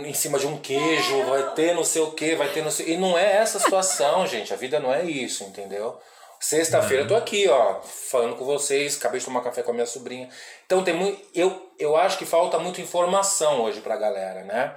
[0.05, 2.95] em cima de um queijo, vai ter não sei o que, vai ter não sei.
[2.95, 4.55] E não é essa a situação, gente.
[4.55, 5.99] A vida não é isso, entendeu?
[6.39, 9.87] Sexta-feira eu tô aqui, ó, falando com vocês, acabei de tomar café com a minha
[9.87, 10.29] sobrinha.
[10.67, 11.21] Então tem muito.
[11.35, 14.75] Eu, eu acho que falta muita informação hoje pra galera, né?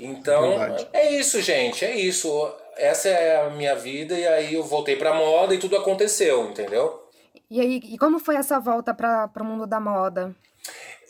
[0.00, 0.88] Então, Verdade.
[0.92, 2.28] é isso, gente, é isso.
[2.76, 7.02] Essa é a minha vida, e aí eu voltei pra moda e tudo aconteceu, entendeu?
[7.50, 10.34] E aí, e como foi essa volta para o mundo da moda?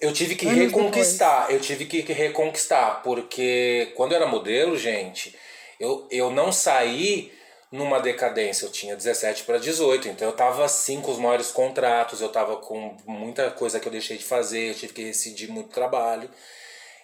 [0.00, 5.34] Eu tive que Anos reconquistar, eu tive que reconquistar, porque quando eu era modelo, gente,
[5.80, 7.32] eu, eu não saí
[7.72, 12.20] numa decadência, eu tinha 17 para 18, então eu tava assim com os maiores contratos,
[12.20, 15.70] eu tava com muita coisa que eu deixei de fazer, eu tive que decidir muito
[15.70, 16.30] trabalho.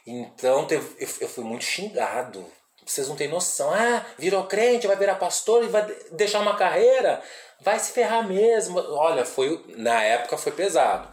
[0.07, 2.45] Então eu, fui muito xingado.
[2.85, 3.71] Vocês não têm noção.
[3.73, 7.23] Ah, virou crente, vai virar pastor e vai de- deixar uma carreira?
[7.61, 8.79] Vai se ferrar mesmo.
[8.79, 11.09] Olha, foi na época foi pesado.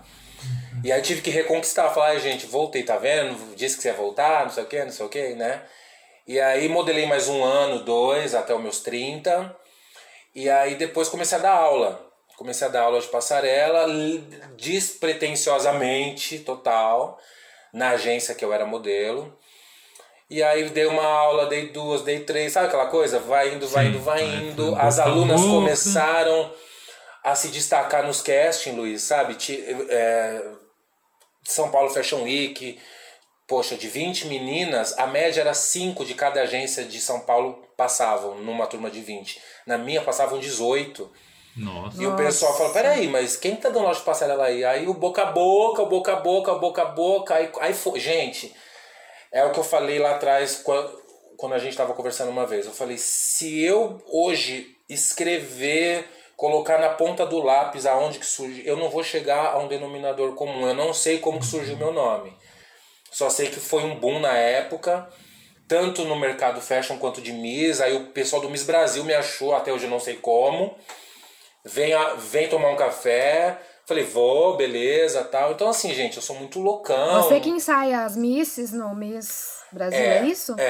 [0.83, 3.55] E aí tive que reconquistar, falar, "Ai, gente, voltei, tá vendo?
[3.55, 5.61] Disse que você ia voltar, não sei o que, não sei o que, né?
[6.25, 9.55] E aí modelei mais um ano, dois, até os meus 30.
[10.33, 12.07] E aí depois comecei a dar aula.
[12.37, 13.85] Comecei a dar aula de passarela,
[14.55, 17.19] despretensiosamente, total,
[17.73, 19.37] na agência que eu era modelo.
[20.29, 23.19] E aí dei uma aula, dei duas, dei três, sabe aquela coisa?
[23.19, 24.75] Vai indo, vai Sim, indo, vai indo.
[24.75, 25.53] As alunas boca.
[25.53, 26.53] começaram
[27.23, 29.35] a se destacar nos casting, Luiz, sabe?
[29.89, 30.41] É,
[31.43, 32.79] São Paulo Fashion Week,
[33.47, 38.35] poxa, de 20 meninas, a média era 5 de cada agência de São Paulo passavam
[38.35, 39.41] numa turma de 20.
[39.65, 41.11] Na minha passavam 18.
[41.55, 42.01] Nossa.
[42.01, 44.63] E o pessoal fala, peraí, mas quem tá dando aula de passarela aí?
[44.63, 47.73] Aí o boca a boca, o boca a boca, o boca a boca, aí, aí.
[47.99, 48.55] Gente,
[49.31, 52.65] é o que eu falei lá atrás quando, a gente tava conversando uma vez.
[52.65, 58.77] Eu falei, se eu hoje escrever, colocar na ponta do lápis aonde que surge, eu
[58.77, 60.67] não vou chegar a um denominador comum.
[60.67, 62.33] Eu não sei como que surgiu meu nome.
[63.11, 65.09] Só sei que foi um boom na época,
[65.67, 67.81] tanto no mercado fashion quanto de Miss.
[67.81, 70.75] Aí o pessoal do Miss Brasil me achou, até hoje eu não sei como.
[71.71, 73.59] Vem, a- vem tomar um café.
[73.85, 75.51] Falei, vou, beleza, tal.
[75.51, 77.23] Então, assim, gente, eu sou muito loucão.
[77.23, 80.55] Você que ensaia as misses no Miss Brasil, é, isso?
[80.59, 80.63] É,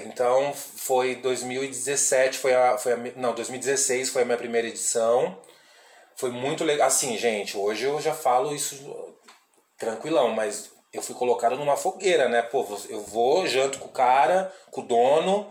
[0.00, 0.02] é.
[0.06, 2.96] Então foi 2017, foi a, foi a.
[3.16, 5.38] Não, 2016 foi a minha primeira edição.
[6.16, 6.86] Foi muito legal.
[6.88, 9.14] Assim, gente, hoje eu já falo isso
[9.78, 12.40] tranquilão, mas eu fui colocado numa fogueira, né?
[12.40, 15.46] Pô, eu vou, janto com o cara, com o dono,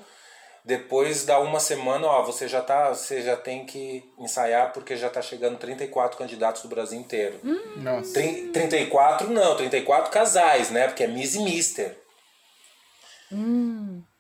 [0.65, 5.09] depois da uma semana, ó, você já tá, você já tem que ensaiar porque já
[5.09, 7.39] tá chegando 34 candidatos do Brasil inteiro.
[7.77, 8.13] Nossa.
[8.13, 10.87] Trin- 34 não, 34 casais, né?
[10.87, 11.95] Porque é Miss e Mister.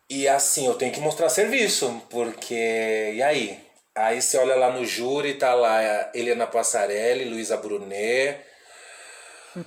[0.09, 3.11] E assim, eu tenho que mostrar serviço, porque.
[3.15, 3.59] E aí?
[3.95, 8.37] Aí você olha lá no júri, tá lá a Helena Passarelli, Luísa Brunet.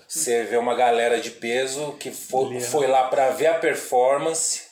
[0.07, 4.68] Você vê uma galera de peso que foi, foi lá pra ver a performance.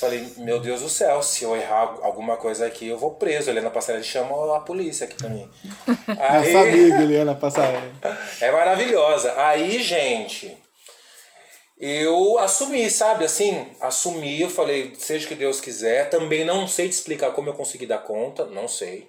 [0.00, 3.50] Falei, meu Deus do céu, se eu errar alguma coisa aqui, eu vou preso.
[3.50, 5.48] Helena Passarelli chama a polícia aqui pra mim.
[6.18, 7.92] Aí- Nossa amiga Eliana Passarelli.
[8.40, 9.34] é maravilhosa.
[9.36, 10.56] Aí, gente,
[11.78, 13.24] eu assumi, sabe?
[13.24, 16.08] Assim, assumi, eu falei, seja o que Deus quiser.
[16.10, 19.08] Também não sei te explicar como eu consegui dar conta, não sei.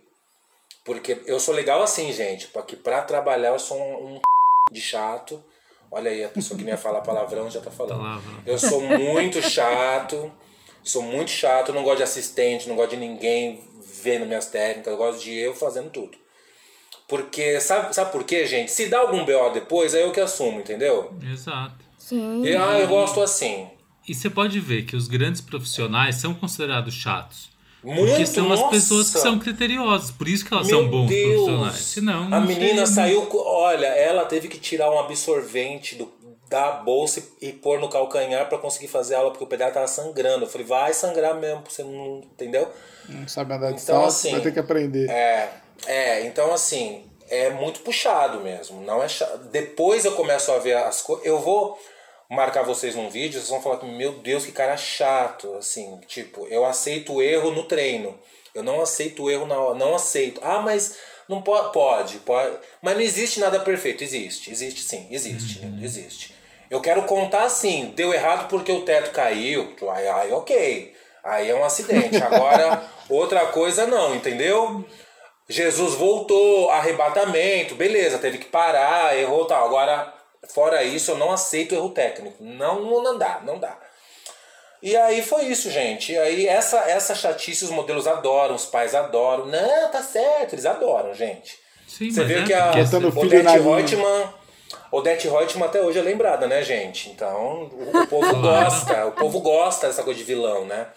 [0.85, 4.19] Porque eu sou legal assim, gente, porque pra trabalhar eu sou um, um
[4.71, 5.43] de chato.
[5.91, 8.01] Olha aí, a pessoa que nem ia falar palavrão já tá falando.
[8.45, 10.31] Eu sou muito chato,
[10.83, 13.61] sou muito chato, não gosto de assistente, não gosto de ninguém
[14.01, 16.17] vendo minhas técnicas, eu gosto de eu fazendo tudo.
[17.07, 18.71] Porque, sabe, sabe por quê, gente?
[18.71, 21.13] Se dá algum BO depois, é eu que assumo, entendeu?
[21.31, 21.75] Exato.
[21.97, 22.43] Sim.
[22.43, 23.67] E ah, eu gosto assim.
[24.07, 27.49] E você pode ver que os grandes profissionais são considerados chatos.
[27.83, 28.71] Muito, Porque são as nossa.
[28.71, 31.33] pessoas que são criteriosas, por isso que elas Meu são bons Deus.
[31.33, 31.75] profissionais.
[31.77, 36.11] Senão, a não menina saiu, com- olha, ela teve que tirar um absorvente do,
[36.51, 40.43] da bolsa e, pôr no calcanhar pra conseguir fazer aula, porque o pedal tava sangrando.
[40.43, 42.69] Eu falei, vai sangrar mesmo, você não entendeu?
[43.07, 45.09] Não sabe andar de Então, salto, assim, vai ter que aprender.
[45.09, 45.49] É,
[45.87, 48.81] é, então assim, é muito puxado mesmo.
[48.81, 49.07] Não é
[49.49, 51.25] Depois eu começo a ver as coisas.
[51.25, 51.79] Eu vou
[52.29, 55.53] marcar vocês num vídeo, vocês vão falar que, meu Deus, que cara chato.
[55.55, 58.19] Assim, tipo, eu aceito o erro no treino.
[58.53, 59.79] Eu não aceito o erro na hora.
[59.79, 60.41] Não aceito.
[60.43, 60.97] Ah, mas
[61.29, 61.71] não pode.
[61.71, 62.57] Pode, pode.
[62.81, 64.03] Mas não existe nada perfeito.
[64.03, 64.51] Existe.
[64.51, 65.07] Existe sim.
[65.09, 65.61] Existe.
[65.81, 66.40] Existe.
[66.71, 69.75] Eu quero contar assim, deu errado porque o teto caiu.
[69.93, 70.93] Aí, aí ok.
[71.21, 72.15] Aí é um acidente.
[72.23, 74.85] Agora, outra coisa não, entendeu?
[75.49, 79.65] Jesus voltou, arrebatamento, beleza, teve que parar, errou tal.
[79.65, 80.13] Agora,
[80.47, 82.41] fora isso, eu não aceito erro técnico.
[82.41, 83.77] Não, não dá, não dá.
[84.81, 86.13] E aí foi isso, gente.
[86.13, 89.45] E aí essa, essa chatice os modelos adoram, os pais adoram.
[89.45, 91.59] Não, tá certo, eles adoram, gente.
[91.85, 92.71] Sim, Você mas vê é que a
[93.43, 93.75] na linha.
[93.75, 94.33] Reutemann,
[94.91, 97.09] Odete Reutemann até hoje é lembrada, né, gente?
[97.09, 100.87] Então, o, o povo gosta, o povo gosta dessa coisa de vilão, né?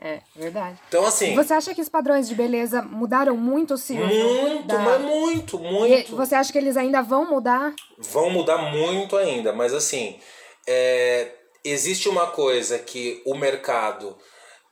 [0.00, 0.78] É, verdade.
[0.88, 4.08] Então, assim, Você acha que os padrões de beleza mudaram muito, Silvio?
[4.08, 6.16] muito, Da- mas muito, E muito.
[6.16, 7.74] você acha que eles ainda vão mudar?
[7.98, 10.18] vão mudar muito ainda, mas assim,
[10.66, 11.32] é,
[11.64, 14.16] existe uma coisa que o mercado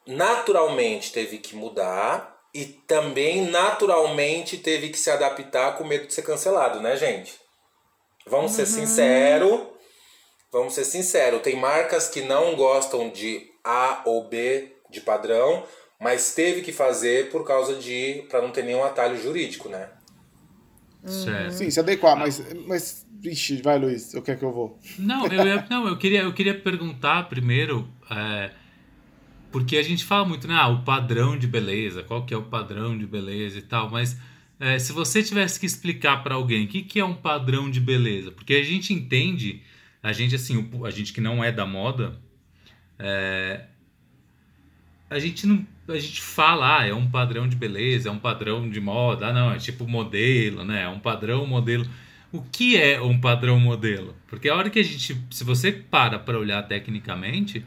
[0.06, 6.22] naturalmente teve que mudar e também naturalmente teve que se adaptar com medo de ser
[6.22, 7.34] cancelado, né, gente?
[8.28, 9.60] Vamos ser sinceros.
[10.52, 15.64] Vamos ser sinceros, tem marcas que não gostam de A ou B de padrão,
[16.00, 19.90] mas teve que fazer por causa de para não ter nenhum atalho jurídico, né?
[21.04, 21.52] Certo.
[21.52, 22.42] Sim, se adequar, mas.
[22.66, 24.78] mas ixi, vai, Luiz, eu quero que eu vou.
[24.98, 28.50] Não, eu, ia- não eu, queria, eu queria perguntar primeiro, é,
[29.52, 30.54] porque a gente fala muito, né?
[30.54, 34.16] Ah, o padrão de beleza, qual que é o padrão de beleza e tal, mas
[34.58, 37.80] é, se você tivesse que explicar para alguém o que, que é um padrão de
[37.80, 39.62] beleza, porque a gente entende,
[40.02, 42.18] a gente assim, a gente que não é da moda,
[42.98, 43.66] é,
[45.08, 45.66] a gente não.
[45.88, 49.32] A gente fala, ah, é um padrão de beleza, é um padrão de moda, ah,
[49.32, 50.82] não, é tipo modelo, né?
[50.82, 51.86] É um padrão modelo.
[52.32, 54.16] O que é um padrão modelo?
[54.26, 55.16] Porque a hora que a gente.
[55.30, 57.64] Se você para para olhar tecnicamente,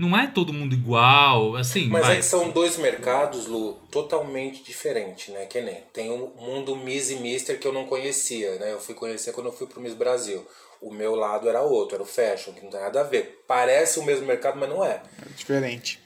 [0.00, 1.88] não é todo mundo igual, assim.
[1.88, 2.14] Mas vai.
[2.14, 5.46] é que são dois mercados, Lu, totalmente diferentes, né?
[5.46, 8.72] Que nem tem o mundo Miss e Mister que eu não conhecia, né?
[8.72, 10.46] Eu fui conhecer quando eu fui pro Miss Brasil.
[10.80, 13.44] O meu lado era outro, era o fashion, que não tem nada a ver.
[13.46, 15.02] Parece o mesmo mercado, mas não é.
[15.20, 16.00] É diferente.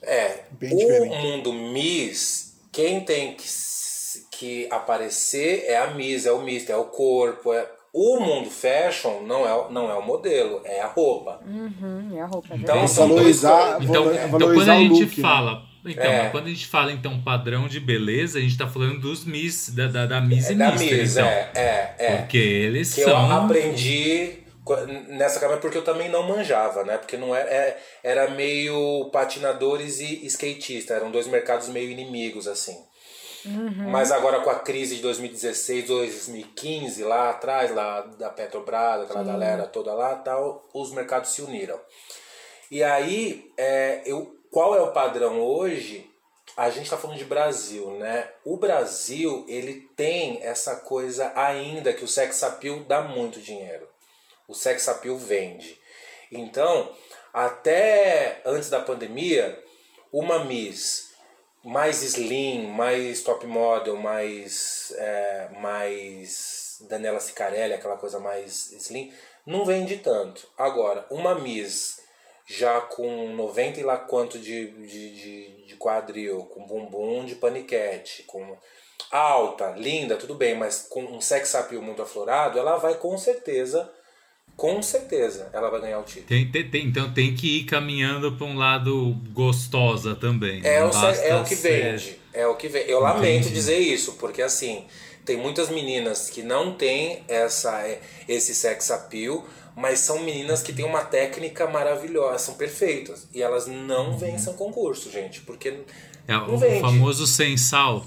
[0.00, 1.16] É, Bem o diferente.
[1.16, 3.44] mundo Miss, quem tem que,
[4.30, 7.52] que aparecer é a Miss, é o Mister, é o corpo.
[7.52, 7.68] É...
[7.96, 11.40] O mundo fashion não é, o- não é o modelo, é a roupa.
[11.46, 12.48] Uhum, é a roupa.
[12.52, 13.88] é Então, dois Valorizar, coisas.
[13.88, 15.16] Então, valo- então quando valorizar a gente look.
[15.16, 15.22] né?
[15.22, 15.62] fala.
[15.86, 16.28] Então, É.
[16.30, 19.86] quando a gente fala então padrão de beleza, a gente tá falando dos Miss, da,
[19.86, 21.26] da, da Miss É e da Mister, Miss, então.
[21.26, 22.16] é, é, é.
[22.16, 23.30] Porque eles que eu são.
[23.44, 24.76] aprendi co-
[25.08, 26.96] nessa câmera porque eu também não manjava, né?
[26.96, 32.76] Porque não era, é- era meio patinadores e skatista, eram dois mercados meio inimigos, assim.
[33.90, 39.66] Mas agora com a crise de 2016, 2015, lá atrás, lá da Petrobras, aquela galera
[39.66, 41.78] toda lá tal, os mercados se uniram.
[42.70, 46.10] E aí, é, eu, qual é o padrão hoje?
[46.56, 48.30] A gente está falando de Brasil, né?
[48.44, 53.88] O Brasil, ele tem essa coisa ainda que o sex appeal dá muito dinheiro.
[54.46, 55.78] O sex appeal vende.
[56.30, 56.90] Então,
[57.32, 59.60] até antes da pandemia,
[60.12, 61.13] uma Miss
[61.64, 69.12] mais slim, mais top model, mais, é, mais Daniela Sicarelli, aquela coisa mais slim,
[69.46, 70.46] não vende tanto.
[70.58, 72.02] Agora, uma Miss
[72.46, 78.24] já com 90 e lá quanto de, de, de, de quadril, com bumbum de paniquete,
[78.24, 78.58] com
[79.10, 83.90] alta, linda, tudo bem, mas com um sex appeal muito aflorado, ela vai com certeza
[84.56, 86.26] com certeza ela vai ganhar o título.
[86.26, 90.60] Tem, tem, tem, então tem que ir caminhando para um lado gostosa também.
[90.64, 91.92] É, o, é o que ser...
[91.92, 92.18] vende.
[92.32, 92.90] É o que vende.
[92.90, 93.14] Eu Entendi.
[93.14, 94.84] lamento dizer isso, porque assim,
[95.24, 97.82] tem muitas meninas que não têm essa,
[98.28, 99.44] esse sex appeal,
[99.76, 103.26] mas são meninas que têm uma técnica maravilhosa, são perfeitas.
[103.32, 104.18] E elas não uhum.
[104.18, 105.80] vencem concurso, gente, porque.
[106.26, 106.80] É o vende.
[106.80, 108.04] famoso sem sal.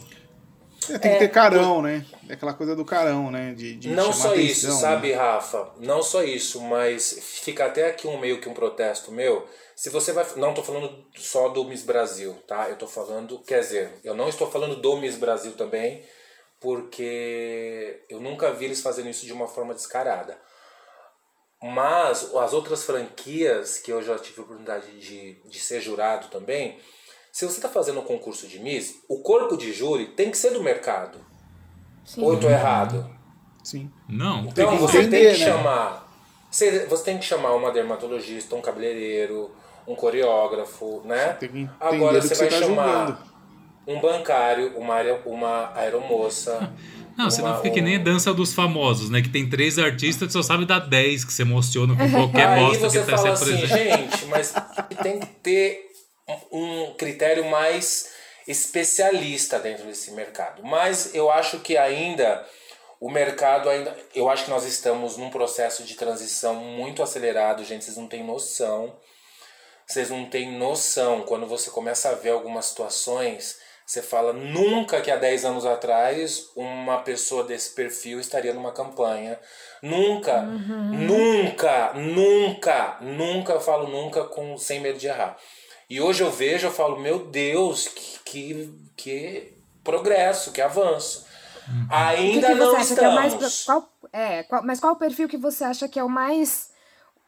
[0.89, 2.05] É, tem que ter carão, né?
[2.29, 3.53] É aquela coisa do carão, né?
[3.53, 5.15] De, de não só atenção, isso, sabe, né?
[5.15, 5.71] Rafa?
[5.79, 9.47] Não só isso, mas fica até aqui um meio que um protesto meu.
[9.75, 10.25] Se você vai.
[10.35, 12.67] Não estou falando só do Miss Brasil, tá?
[12.67, 13.39] Eu estou falando.
[13.39, 16.03] Quer dizer, eu não estou falando do Miss Brasil também,
[16.59, 20.37] porque eu nunca vi eles fazendo isso de uma forma descarada.
[21.61, 26.79] Mas as outras franquias que eu já tive a oportunidade de, de ser jurado também,
[27.37, 30.49] se você está fazendo um concurso de Miss, o corpo de júri tem que ser
[30.53, 31.19] do mercado.
[32.03, 32.23] Sim.
[32.23, 33.07] Ou eu tô errado?
[33.63, 33.91] Sim.
[34.09, 34.45] Não.
[34.45, 35.45] Então tem você entender, tem que né?
[35.45, 36.07] chamar.
[36.49, 39.51] Você, você tem que chamar uma dermatologista, um cabeleireiro,
[39.87, 41.33] um coreógrafo, né?
[41.33, 43.17] Tem que entender Agora você que vai você tá chamar julgando.
[43.85, 46.73] um bancário, uma, aer- uma aeromoça.
[47.15, 49.21] Não, você uma- não fica que nem um- dança dos famosos, né?
[49.23, 52.59] Que tem três artistas que só sabe dar 10 que você emociona com qualquer Aí
[52.63, 54.53] bosta você que tá se fala assim, gente, mas
[55.01, 55.86] tem que ter
[56.51, 58.11] um critério mais
[58.47, 60.63] especialista dentro desse mercado.
[60.63, 62.45] Mas eu acho que ainda
[62.99, 67.85] o mercado ainda, eu acho que nós estamos num processo de transição muito acelerado, gente,
[67.85, 68.97] vocês não têm noção.
[69.85, 75.09] Vocês não têm noção quando você começa a ver algumas situações, você fala nunca que
[75.09, 79.39] há 10 anos atrás uma pessoa desse perfil estaria numa campanha.
[79.81, 85.37] Nunca, nunca, nunca, nunca, eu falo nunca com sem medo de errar.
[85.89, 91.25] E hoje eu vejo, eu falo, meu Deus, que, que, que progresso, que avanço.
[91.65, 93.33] Que, Ainda que você não acha que é mais.
[93.33, 93.63] estamos.
[93.65, 96.75] Qual, é, qual- mas qual o perfil que você acha que é o mais.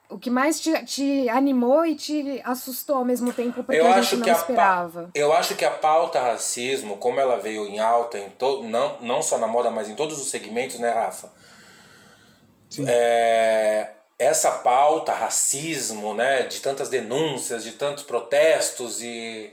[0.09, 3.95] O que mais te, te animou e te assustou ao mesmo tempo, porque eu a
[3.97, 5.11] acho gente não que a esperava?
[5.13, 9.21] eu acho que a pauta racismo, como ela veio em alta em to, não, não
[9.21, 11.31] só na moda, mas em todos os segmentos, né, Rafa?
[12.87, 19.51] É, essa pauta racismo, né, de tantas denúncias, de tantos protestos e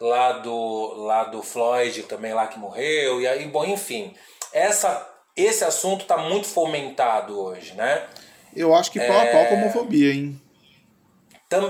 [0.00, 4.14] lá do lá do Floyd também lá que morreu e aí, bom, enfim,
[4.52, 8.06] essa esse assunto está muito fomentado hoje, né?
[8.54, 9.32] Eu acho que pau a É.
[9.32, 10.40] pau com a homofobia, hein?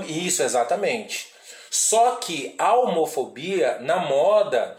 [0.07, 1.27] Isso, exatamente.
[1.69, 4.77] Só que a homofobia na moda,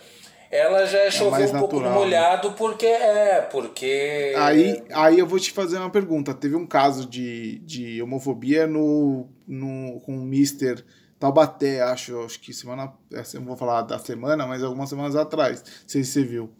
[0.50, 1.98] ela já é chover mais um pouco natural, né?
[2.04, 6.32] molhado porque é, porque Aí, aí eu vou te fazer uma pergunta.
[6.34, 10.82] Teve um caso de, de homofobia no, no, com o Mr.
[11.18, 12.92] Taubaté, acho, acho que semana.
[13.10, 15.62] Eu não vou falar da semana, mas algumas semanas atrás.
[15.62, 16.50] Não sei se você viu.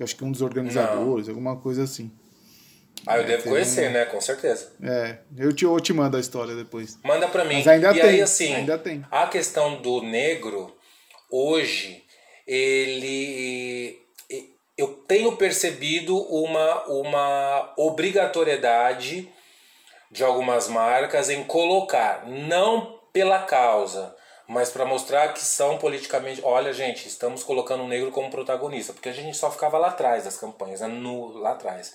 [0.00, 2.10] Acho que um dos organizadores, alguma coisa assim.
[3.06, 4.04] Ah, eu É, devo conhecer, um- né?
[4.06, 4.72] Com certeza.
[4.82, 6.98] É, eu te, eu te mando a história depois.
[7.04, 7.54] Manda pra mim.
[7.56, 9.04] Mas ainda e tem, aí, assim, ainda tem.
[9.10, 10.72] a questão do negro,
[11.30, 12.02] hoje,
[12.48, 14.00] ele.
[14.76, 19.28] Eu tenho percebido uma, uma obrigatoriedade
[20.10, 24.14] de algumas marcas em colocar, não pela causa,
[24.46, 26.40] mas para mostrar que são politicamente.
[26.42, 30.24] Olha, gente, estamos colocando o negro como protagonista, porque a gente só ficava lá atrás
[30.24, 30.86] das campanhas, né?
[30.86, 31.92] no, lá atrás.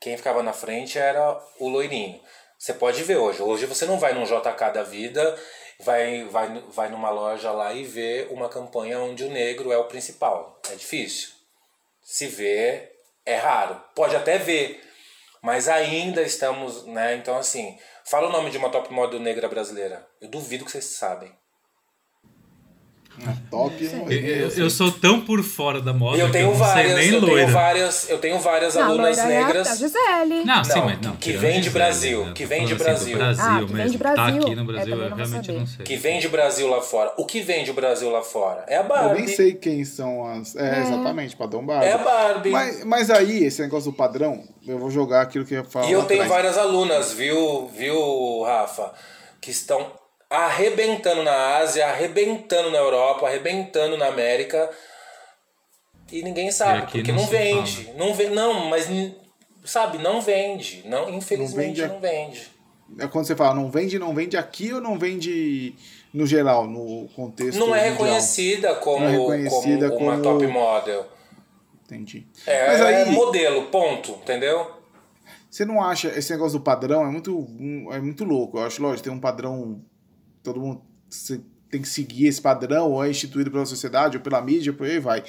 [0.00, 2.20] Quem ficava na frente era o loirinho.
[2.58, 3.40] Você pode ver hoje.
[3.40, 5.38] Hoje você não vai num JK da vida,
[5.80, 9.88] vai, vai, vai numa loja lá e vê uma campanha onde o negro é o
[9.88, 10.60] principal.
[10.70, 11.30] É difícil.
[12.02, 12.92] Se vê,
[13.24, 13.80] é raro.
[13.94, 14.82] Pode até ver,
[15.42, 17.14] mas ainda estamos, né?
[17.16, 20.06] Então, assim, fala o nome de uma top model negra brasileira.
[20.20, 21.34] Eu duvido que vocês sabem.
[23.50, 23.72] Top.
[23.82, 26.66] Eu, eu- eu sou tão por fora da moda eu que tenho eu não sei
[26.74, 27.46] várias, nem eu tenho loira.
[27.46, 29.68] várias, eu tenho várias Não, alunas loira é a- negras.
[29.68, 30.44] a Gisele.
[30.44, 31.16] Não, sim, Não, mas não.
[31.16, 32.32] que vem de Brasil, né?
[32.34, 33.16] que Tô vem de assim, Brasil.
[33.16, 34.42] Brasil Ah, que vem de que Tá Brasil.
[34.42, 35.58] aqui no É, Brasil, também eu realmente saber.
[35.60, 35.84] não sei.
[35.86, 37.12] Que vem de Brasil lá fora.
[37.16, 38.64] O que vem de Brasil lá fora?
[38.66, 39.18] É a Eu Barbie.
[39.20, 40.56] nem sei quem são as.
[40.56, 41.86] É, exatamente, padrão Barbie.
[41.86, 42.50] É a Barbie.
[42.50, 45.86] Mas, mas aí, esse negócio do padrão, eu vou jogar aquilo que eu ia falar.
[45.88, 46.42] E eu tenho atrás.
[46.42, 48.92] várias alunas, viu, viu, Rafa,
[49.40, 49.86] que estão
[50.36, 54.70] arrebentando na Ásia, arrebentando na Europa, arrebentando na América.
[56.12, 57.92] E ninguém E sabe, aqui porque não não, vende.
[57.96, 58.88] Não vende, não, mas
[59.64, 60.82] sabe, não vende.
[60.86, 62.52] Não, infelizmente vende a- não vende.
[62.98, 65.74] É quando você fala não vende, não vende aqui ou não vende
[66.12, 67.92] no geral, no contexto Não é mundial?
[67.92, 71.06] reconhecida como, Não é reconhecida como uma como- top model.
[71.84, 72.26] Entendi.
[72.46, 74.70] É, Mas aí, é modelo, ponto, entendeu?
[75.50, 77.46] você não acha esse negócio do padrão é muito,
[77.92, 78.58] é muito louco.
[78.58, 79.80] Eu acho, lógico, tem um padrão.
[80.44, 80.82] Todo mundo
[81.68, 85.00] tem que seguir esse padrão, ou é instituído pela sociedade, ou pela mídia, por aí
[85.00, 85.24] vai.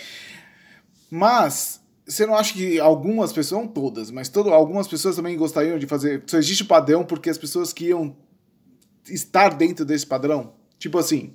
[1.09, 5.80] Mas você não acha que algumas pessoas, não todas, mas todo, algumas pessoas também gostariam
[5.80, 6.24] de fazer.
[6.28, 8.16] Só existe o padrão porque as pessoas queriam
[9.09, 10.53] estar dentro desse padrão?
[10.78, 11.34] Tipo assim,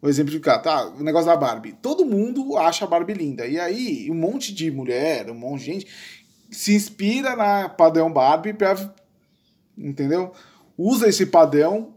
[0.00, 0.86] vou exemplificar, tá?
[0.88, 1.76] O negócio da Barbie.
[1.80, 3.46] Todo mundo acha a Barbie linda.
[3.46, 5.86] E aí, um monte de mulher, um monte de gente
[6.50, 8.74] se inspira na padrão Barbie pra.
[9.78, 10.32] Entendeu?
[10.76, 11.94] Usa esse padrão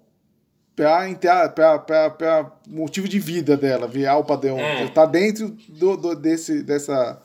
[0.75, 4.57] pra motivo de vida dela, virar o padrão.
[4.57, 4.87] Hum.
[4.89, 7.19] Tá dentro do, do- desse, dessa,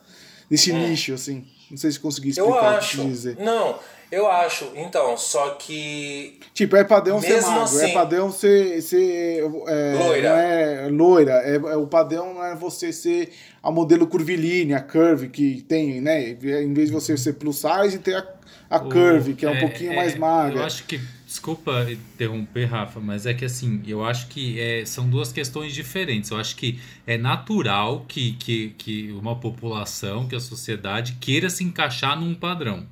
[0.49, 1.45] desse nicho, assim.
[1.71, 3.05] Não sei se consegui explicar Eu o que eu acho.
[3.05, 3.37] dizer.
[3.39, 3.79] Não,
[4.11, 4.73] eu acho.
[4.75, 6.41] Então, só que.
[6.53, 8.83] Tipo, é padrão ser magro, é assim- padrão ser.
[8.83, 10.29] ser é, Loira.
[10.31, 13.31] Não é loira, é, é- o padrão não é você ser
[13.63, 16.31] a modelo curvilínea, a curve que tem, né?
[16.31, 18.27] Em vez de você ser plus size, ter a,
[18.69, 20.59] a O- curve, que é um pouquinho mais magra.
[20.61, 25.09] Eu acho que, desculpa interromper, Rafa, mas é que assim, eu acho que é, são
[25.09, 26.29] duas questões diferentes.
[26.33, 31.63] Eu acho que é natural que, que, que uma população, que a sociedade queira se
[31.63, 32.85] encaixar num padrão.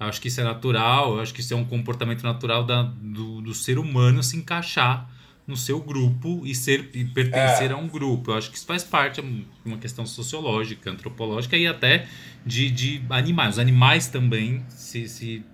[0.00, 2.84] Eu acho que isso é natural, eu acho que isso é um comportamento natural da,
[2.84, 5.10] do, do ser humano se encaixar
[5.46, 7.74] no seu grupo e ser e pertencer É.
[7.74, 8.30] a um grupo.
[8.30, 12.08] Eu acho que isso faz parte de uma questão sociológica, antropológica e até
[12.46, 13.56] de, de animais.
[13.56, 15.44] Os animais também se, se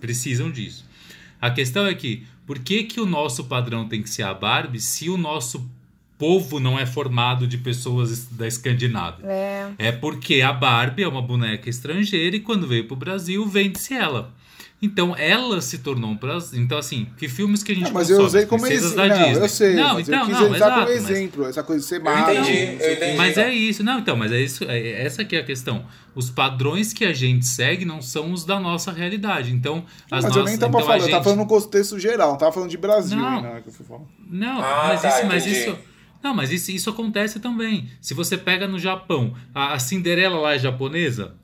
[0.00, 0.87] precisam disso.
[1.40, 4.80] A questão é que, por que, que o nosso padrão tem que ser a Barbie
[4.80, 5.70] se o nosso
[6.18, 9.24] povo não é formado de pessoas da Escandinávia?
[9.26, 9.72] É.
[9.78, 14.34] É porque a Barbie é uma boneca estrangeira e quando veio pro Brasil, vende-se ela.
[14.80, 16.60] Então ela se tornou um prazer.
[16.60, 18.28] Então, assim, que filmes que a gente Não, mas eu consome?
[18.28, 18.94] usei como exemplo.
[18.96, 19.42] da Não, Disney.
[19.44, 19.74] eu sei.
[19.74, 20.72] Não, mas então, eu quis não, usar exato.
[20.74, 22.44] como mas- exemplo, essa coisa de ser entendi, sei eu o
[22.78, 22.94] quê.
[22.94, 23.16] entendi.
[23.16, 25.84] mas é isso, não, então, mas é isso, é, essa que é a questão.
[26.14, 29.52] Os padrões que a gente segue não são os da nossa realidade.
[29.52, 31.10] Então, as Mas eu nossas, nem tava então, falando, eu gente...
[31.10, 33.42] tava falando no contexto geral, não tava falando de Brasil, Não.
[33.60, 34.02] que eu fui falar.
[34.30, 35.60] Não, Ah, mas, tá, isso, mas entendi.
[35.60, 35.78] isso.
[36.22, 37.88] Não, mas isso, isso acontece também.
[38.00, 41.34] Se você pega no Japão, a, a Cinderela lá é japonesa,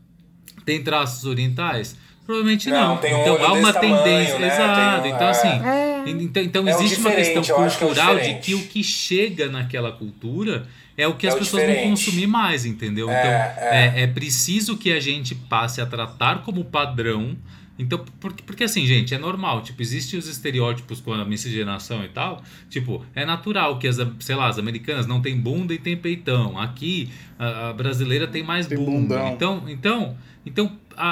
[0.64, 1.96] tem traços orientais?
[2.26, 2.88] Provavelmente não.
[2.90, 4.38] Não, tem um então há uma desse tamanho, tendência.
[4.38, 4.46] né?
[4.46, 5.02] Exato.
[5.02, 5.30] Tem um- então, é.
[5.30, 5.48] assim.
[5.48, 6.04] É.
[6.06, 8.40] Então, então É existe uma questão que é cultural de diferente.
[8.44, 10.66] que o que chega naquela cultura
[10.96, 11.90] é o que É as o pessoas vão diferente.
[12.04, 13.10] consumir mais, entendeu?
[13.10, 13.30] É, então
[13.68, 13.92] é.
[13.96, 17.36] é, é preciso que a gente passe a tratar como padrão.
[17.76, 19.60] Então, porque, porque assim, gente, é normal.
[19.62, 22.40] Tipo, existem os estereótipos com a miscigenação e tal.
[22.70, 26.56] Tipo, é natural que as, sei lá, as americanas não têm bunda e tem peitão.
[26.58, 29.18] Aqui, a, a brasileira tem mais Tem bunda.
[29.18, 29.32] bundão.
[29.32, 30.16] Então, então,
[30.46, 31.10] então a-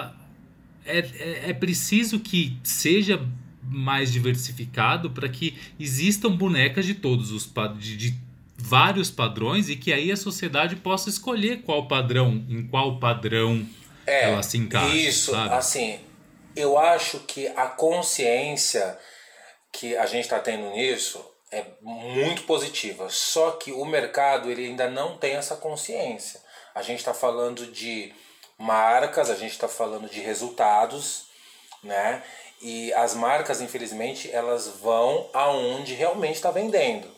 [0.00, 0.10] a-
[0.84, 3.20] é, é, é preciso que seja
[3.62, 8.14] mais diversificado para que existam bonecas de todos os de, de
[8.56, 13.66] vários padrões e que aí a sociedade possa escolher qual padrão, em qual padrão
[14.06, 14.94] É, ela se encaixa.
[14.94, 15.54] Isso, sabe?
[15.54, 15.98] assim,
[16.54, 18.98] eu acho que a consciência
[19.72, 23.08] que a gente está tendo nisso é muito positiva.
[23.10, 26.40] Só que o mercado ele ainda não tem essa consciência.
[26.74, 28.12] A gente está falando de
[28.62, 31.24] marcas, a gente está falando de resultados,
[31.82, 32.22] né?
[32.60, 37.08] E as marcas, infelizmente, elas vão aonde realmente está vendendo.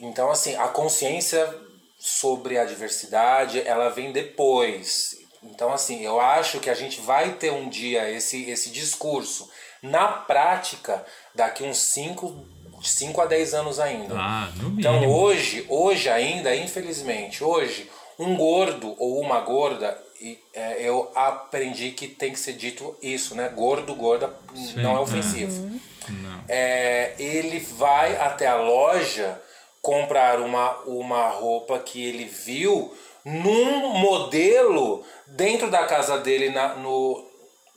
[0.00, 1.48] Então, assim, a consciência
[1.96, 5.16] sobre a diversidade, ela vem depois.
[5.42, 9.48] Então, assim, eu acho que a gente vai ter um dia esse, esse discurso
[9.80, 11.04] na prática
[11.34, 14.14] daqui uns 5 cinco a 10 anos ainda.
[14.16, 14.52] Ah.
[14.78, 21.92] Então hoje, hoje ainda, infelizmente, hoje, um gordo ou uma gorda, e, é, eu aprendi
[21.92, 23.48] que tem que ser dito isso, né?
[23.48, 24.34] Gordo, gorda,
[24.76, 24.98] não é é.
[24.98, 25.80] ofensivo.
[26.08, 26.44] Não.
[26.48, 29.40] É, ele vai até a loja
[29.80, 32.94] comprar uma, uma roupa que ele viu
[33.24, 37.24] num modelo dentro da casa dele na, no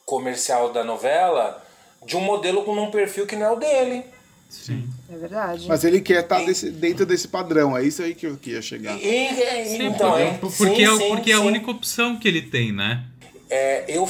[0.06, 1.64] comercial da novela
[2.06, 4.06] de um modelo com um perfil que não é o dele.
[4.50, 4.90] Sim.
[5.12, 5.68] É verdade.
[5.68, 6.40] Mas ele quer estar
[6.74, 8.98] dentro desse padrão, é isso aí que eu queria chegar.
[8.98, 11.70] E, e- Sim, então, porque, é, porque, sim, é, o- sim, porque é a única
[11.70, 13.04] opção que ele tem, né?
[13.50, 14.08] É, eu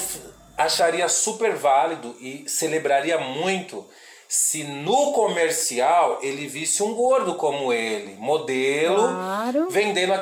[0.57, 3.83] acharia super válido e celebraria muito
[4.29, 9.69] se no comercial ele visse um gordo como ele, modelo, Claro.
[9.69, 10.13] vendendo,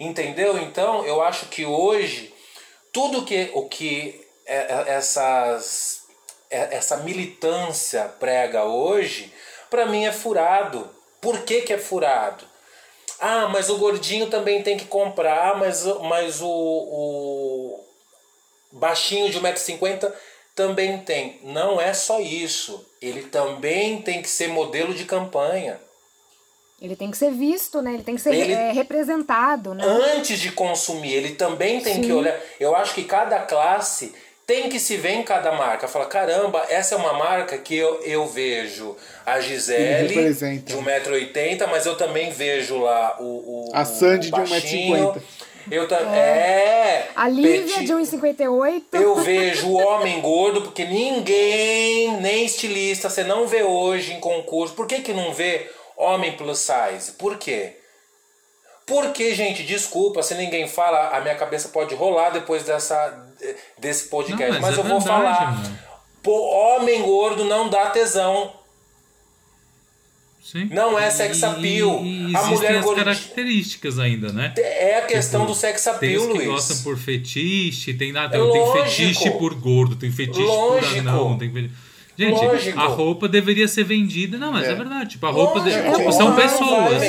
[0.00, 0.58] entendeu?
[0.58, 2.34] Então eu acho que hoje
[2.92, 6.00] tudo que o que é- é- essas
[6.50, 9.32] é- essa militância prega hoje,
[9.70, 10.88] para mim é furado.
[11.20, 12.44] Por que, que é furado?
[13.20, 17.84] Ah, mas o gordinho também tem que comprar, mas, o- mas o, o
[18.72, 20.12] baixinho de 1,50m
[20.54, 21.40] também tem.
[21.42, 22.84] Não é só isso.
[23.02, 25.80] Ele também tem que ser modelo de campanha.
[26.80, 27.94] Ele tem que ser visto, né?
[27.94, 29.84] Ele tem que ser Ele- é, representado, né?
[29.84, 32.12] Antes de consumir, ele também tem que Sim.
[32.12, 32.38] olhar.
[32.60, 34.14] Eu acho que cada classe
[34.48, 35.86] tem que se ver em cada marca.
[35.86, 38.96] Fala, caramba, essa é uma marca que eu, eu vejo
[39.26, 40.72] a Ele Gisele representa.
[40.72, 43.68] de 1,80m, mas eu também vejo lá o.
[43.68, 45.12] o A Sandy o de baixinho.
[45.12, 45.22] 1,50m.
[45.70, 46.18] Eu também.
[46.18, 47.08] É.
[47.14, 48.82] A Lívia petit- de 1,58.
[48.94, 54.72] Eu vejo o homem gordo, porque ninguém, nem estilista, você não vê hoje em concurso.
[54.74, 57.12] Por que, que não vê homem plus size?
[57.18, 57.76] Por quê?
[58.86, 63.27] Porque, gente, desculpa, se ninguém fala, a minha cabeça pode rolar depois dessa,
[63.78, 64.52] desse podcast.
[64.52, 65.52] Não, mas mas eu é vou verdade, falar.
[65.62, 65.78] mano.
[66.22, 68.52] Pô, homem gordo não dá tesão.
[70.42, 70.64] Sim.
[70.72, 72.02] Não é E- sex e- appeal.
[72.02, 74.54] E, A existem mulher as gordinha- características ainda, né?
[74.56, 76.46] É a questão Tipo, do sex Tem appeal, que Luiz.
[76.48, 80.90] gostam por fetiche, tem nada, É tem fetiche por gordo, tem fetiche Lógico.
[80.92, 81.70] por anão, tem
[82.16, 82.80] Gente, Lógico.
[82.80, 84.38] a roupa deveria ser vendida.
[84.38, 84.74] Não, mas é, É.
[84.74, 85.10] verdade.
[85.10, 87.02] Tipo, a roupa de- tipo, são não vai pessoas.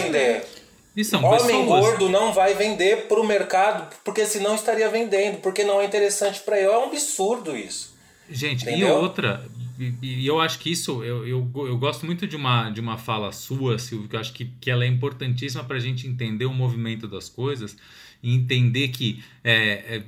[0.96, 1.66] E Homem pessoas.
[1.66, 6.58] gordo não vai vender pro mercado, porque senão estaria vendendo, porque não é interessante para
[6.58, 6.68] ele.
[6.68, 7.96] É um absurdo isso.
[8.30, 8.96] Gente, e Entendeu?
[8.96, 9.46] outra,
[9.80, 12.98] e, e eu acho que isso, eu, eu, eu gosto muito de uma, de uma
[12.98, 16.46] fala sua, Silvio, que eu acho que, que ela é importantíssima para a gente entender
[16.46, 17.78] o movimento das coisas
[18.22, 19.54] e entender que é,
[19.96, 20.04] é,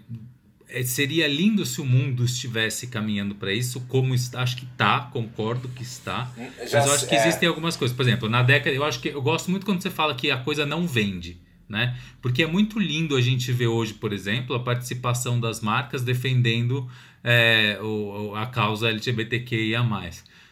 [0.85, 5.67] seria lindo se o mundo estivesse caminhando para isso, como está, acho que está, concordo
[5.69, 6.31] que está,
[6.67, 7.19] Já mas eu acho que é.
[7.21, 7.95] existem algumas coisas.
[7.95, 10.37] Por exemplo, na década, eu acho que eu gosto muito quando você fala que a
[10.37, 11.37] coisa não vende.
[11.69, 11.97] Né?
[12.21, 16.85] Porque é muito lindo a gente ver hoje, por exemplo, a participação das marcas defendendo
[17.23, 19.81] é, o, o- a causa LGBTQIA.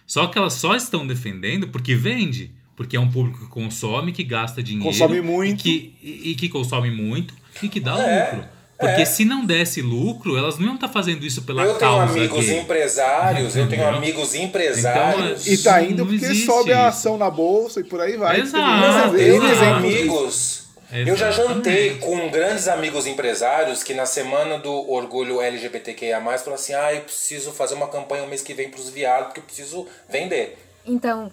[0.07, 2.51] Só que elas só estão defendendo porque vende.
[2.75, 4.85] Porque é um público que consome, que gasta dinheiro.
[4.89, 5.59] Consome muito.
[5.59, 8.49] E que, e, e que consome muito e que dá É, lucro.
[8.79, 9.05] Porque é.
[9.05, 12.45] se não desse lucro, elas não iam estar fazendo isso pela eu tenho causa amigos
[12.45, 12.59] gay.
[12.59, 15.41] empresários, eu tenho amigos empresários.
[15.45, 18.39] Então, E tá indo porque existe sobe a ação na bolsa e por aí vai.
[18.39, 19.63] Exato, Não, eu tenho disso.
[19.63, 20.59] amigos.
[20.91, 21.55] Eu já Exatamente.
[21.55, 27.01] jantei com grandes amigos empresários que na semana do orgulho LGBTQIA+, falaram assim, ah, eu
[27.01, 30.57] preciso fazer uma campanha o mês que vem pros viados, porque eu preciso vender.
[30.85, 31.31] Então,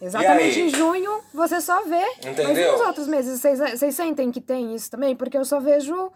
[0.00, 2.04] exatamente em junho você só vê.
[2.22, 2.72] Mas Entendeu?
[2.72, 5.16] nos outros meses vocês, vocês sentem que tem isso também?
[5.16, 6.12] Porque eu só vejo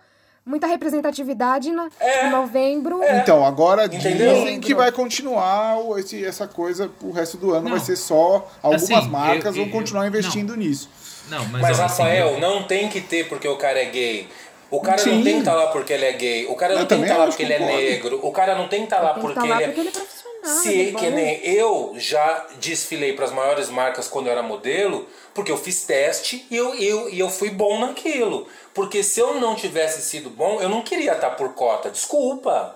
[0.47, 2.27] muita representatividade na, É.
[2.29, 3.01] em novembro.
[3.03, 4.33] Então, agora Entendeu?
[4.35, 7.63] dizem que vai continuar esse, essa coisa pro resto do ano.
[7.65, 7.71] Não.
[7.73, 8.49] Vai ser só.
[8.63, 10.89] Algumas Assim, marcas eu- vão continuar eu- investindo nisso.
[11.29, 13.87] Não, mas, Mas, ó, assim, Rafael, eu- não tem que ter porque o cara é
[13.87, 14.29] gay.
[14.71, 15.17] O cara Sim.
[15.17, 16.47] não tem que estar lá porque ele é gay.
[16.47, 18.21] O cara Eu não tem que estar lá acho, porque ele é negro.
[18.23, 19.67] O cara não tem que estar lá porque estar lá ele é.
[19.67, 20.63] porque ele é profissional.
[20.63, 24.43] Se, ele é que nem eu já desfilei para as maiores marcas quando eu era
[24.45, 25.07] modelo,
[25.37, 28.49] porque eu fiz teste e eu, eu, e eu fui bom naquilo.
[28.75, 31.91] Porque se eu não tivesse sido bom, eu não queria estar por cota.
[31.91, 32.75] Desculpa.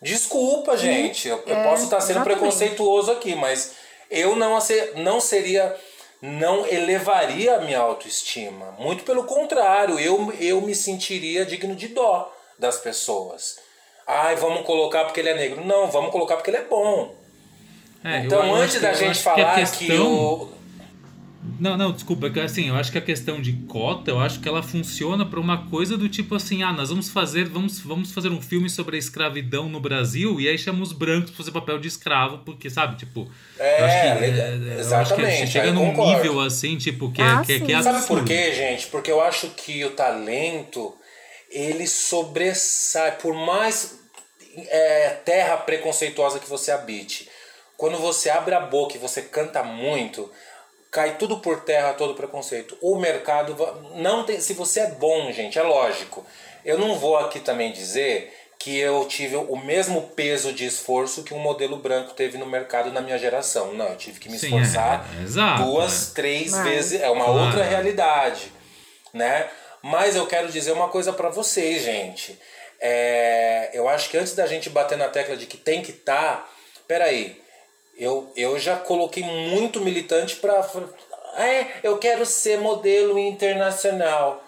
[0.00, 1.28] Desculpa, gente.
[1.28, 2.38] Eu, eu é, posso estar sendo exatamente.
[2.38, 3.72] preconceituoso aqui, mas
[4.10, 4.58] eu não,
[4.96, 5.76] não seria.
[6.24, 8.76] Não elevaria a minha autoestima.
[8.78, 13.58] Muito pelo contrário, eu, eu me sentiria digno de dó das pessoas.
[14.06, 15.64] Ai, vamos colocar porque ele é negro.
[15.64, 17.12] Não, vamos colocar porque ele é bom.
[18.04, 20.52] é, Então, antes da que- gente que falar que, questão- o.
[21.58, 24.38] Não, não, desculpa, é que, assim, eu acho que a questão de cota, eu acho
[24.38, 28.12] que ela funciona para uma coisa do tipo assim, ah, nós vamos fazer, vamos, vamos
[28.12, 31.50] fazer um filme sobre a escravidão no Brasil e aí chama os brancos pra fazer
[31.50, 33.28] papel de escravo, porque, sabe, tipo,
[33.58, 36.12] É, eu acho que, legal, é, eu acho que exatamente, chega num concordo.
[36.16, 37.64] nível assim, tipo, que, Ah, é, que, é- sim.
[37.66, 38.20] que é Sabe absurdo.
[38.20, 38.86] por quê, gente?
[38.86, 40.94] Porque eu acho que o talento
[41.50, 43.98] ele sobressai, por mais
[44.68, 47.28] é, terra preconceituosa que você habite.
[47.76, 50.30] Quando você abre a boca e você canta muito,
[50.92, 52.76] cai tudo por terra todo preconceito.
[52.80, 53.56] O mercado
[53.96, 56.24] não tem, se você é bom, gente, é lógico.
[56.64, 61.34] Eu não vou aqui também dizer que eu tive o mesmo peso de esforço que
[61.34, 63.74] um modelo branco teve no mercado na minha geração.
[63.74, 66.14] Não, eu tive que me Sim, esforçar é, é, exato, duas, é.
[66.14, 67.40] três Mas- vezes, é uma Claro.
[67.46, 68.52] outra realidade,
[69.12, 69.48] né?
[69.82, 72.38] Mas eu quero dizer uma coisa pra vocês, gente.
[72.78, 76.48] É, eu acho que antes da gente bater na tecla de que tem que estar,
[76.86, 77.41] peraí,
[78.02, 80.68] eu, eu já coloquei muito militante pra.
[81.36, 84.42] É, eu quero ser modelo internacional.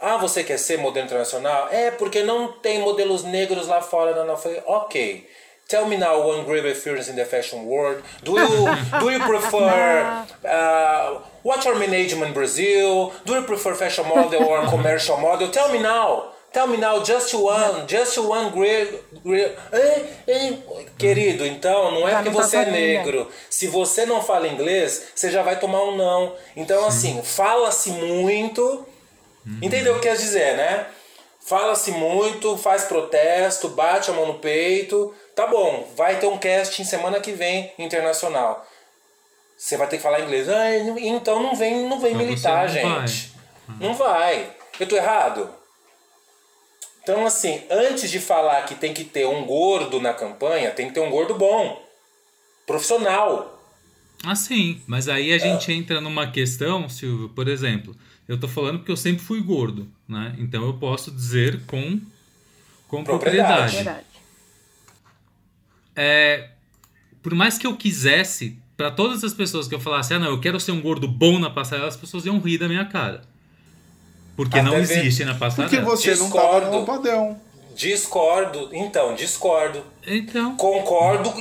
[0.00, 1.68] Ah, você quer ser modelo internacional?
[1.70, 4.14] É, porque não tem modelos negros lá fora.
[4.14, 4.34] Não, não.
[4.34, 5.30] Eu falei, ok.
[5.68, 8.02] Tell me now one great experience in the fashion world.
[8.24, 8.66] Do you
[9.00, 13.12] do you prefer uh, what's your management in Brazil?
[13.24, 15.48] Do you prefer fashion model or commercial model?
[15.48, 16.31] Tell me now.
[16.52, 19.56] Tell me now, just one, just one great, great.
[19.72, 20.58] Eh, eh.
[20.98, 23.30] Querido, então não é porque tá você é negro.
[23.48, 26.34] Se você não fala inglês, você já vai tomar um não.
[26.54, 28.86] Então, assim, fala-se muito.
[29.62, 30.86] Entendeu o que quer dizer, né?
[31.40, 35.12] Fala-se muito, faz protesto, bate a mão no peito.
[35.34, 38.64] Tá bom, vai ter um casting semana que vem internacional.
[39.56, 40.48] Você vai ter que falar inglês.
[40.48, 43.32] Ah, então não vem, não vem Mas militar, gente.
[43.80, 44.50] Não vai.
[44.78, 45.61] Eu tô errado?
[47.02, 50.94] Então, assim, antes de falar que tem que ter um gordo na campanha, tem que
[50.94, 51.84] ter um gordo bom.
[52.64, 53.60] Profissional.
[54.24, 57.96] Ah, sim, mas aí a gente entra numa questão, Silvio, por exemplo,
[58.28, 60.36] eu tô falando porque eu sempre fui gordo, né?
[60.38, 62.00] Então eu posso dizer com,
[62.86, 63.72] com Propriedade.
[63.72, 64.06] propriedade.
[65.96, 66.50] É,
[67.20, 70.40] por mais que eu quisesse, para todas as pessoas que eu falasse, ah, não, eu
[70.40, 73.22] quero ser um gordo bom na passarela, as pessoas iam rir da minha cara.
[74.36, 75.68] Porque Até não ver- existe na passarela.
[75.68, 76.78] Porque você não tava Discordo.
[76.80, 77.36] no padrão.
[77.76, 78.68] Discordo.
[78.72, 79.82] Então, discordo.
[80.06, 81.32] Então, Concordo,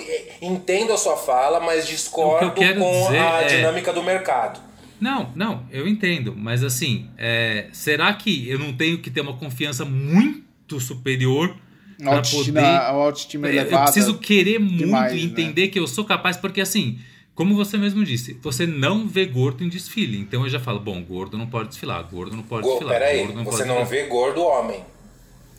[0.42, 4.60] entendo a sua fala, mas discordo que com a é- dinâmica do mercado.
[5.00, 9.34] Não, não, eu entendo, mas assim, é, será que eu não tenho que ter uma
[9.36, 11.56] confiança muito superior
[11.98, 12.76] para autoestima, poder?
[12.86, 13.84] autoestima É, eu elevada.
[13.86, 15.22] preciso querer muito demais, e né?
[15.24, 17.00] entender que eu sou capaz, porque assim,
[17.42, 20.16] como você mesmo disse, você não vê gordo em desfile.
[20.20, 22.94] Então eu já falo, bom, gordo não pode desfilar, gordo não pode Go, desfilar.
[23.00, 24.04] peraí, gordo não você não desfilar.
[24.04, 24.86] vê gordo homem.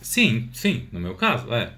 [0.01, 1.73] Sim, sim, no meu caso, é.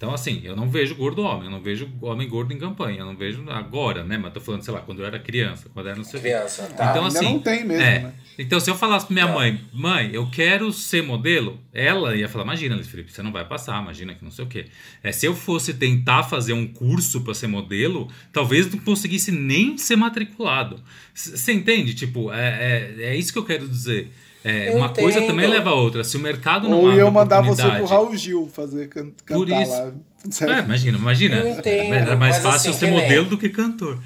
[0.00, 3.04] Então, assim, eu não vejo gordo homem, eu não vejo homem gordo em campanha, eu
[3.04, 4.16] não vejo agora, né?
[4.16, 6.20] Mas tô falando, sei lá, quando eu era criança, quando eu era não sei.
[6.20, 6.88] Criança, tá?
[6.88, 7.98] Então, ainda assim, não tem mesmo, é.
[7.98, 8.14] né?
[8.38, 9.34] Então, se eu falasse pra minha Não.
[9.34, 13.44] mãe, mãe, eu quero ser modelo, ela ia falar, imagina, Luiz Felipe, você não vai
[13.44, 14.68] passar, imagina que não sei o quê.
[15.02, 19.76] É, se eu fosse tentar fazer um curso pra ser modelo, talvez não conseguisse nem
[19.76, 20.82] ser matriculado.
[21.12, 21.92] C- Você entende?
[21.92, 24.10] Tipo, é, é, é isso que eu quero dizer.
[24.42, 25.30] É, Eu uma coisa entendo.
[25.30, 26.02] também leva a outra.
[26.02, 29.46] Se o mercado não Ou abre eu mandar você pro Raul Gil fazer can Por
[29.46, 29.72] cantar isso.
[29.72, 30.56] lá.
[30.56, 31.36] É, imagina, imagina.
[31.36, 33.98] Eu entendo, Era mais fácil assim, ser modelo do que cantor.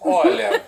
[0.00, 0.62] Olha.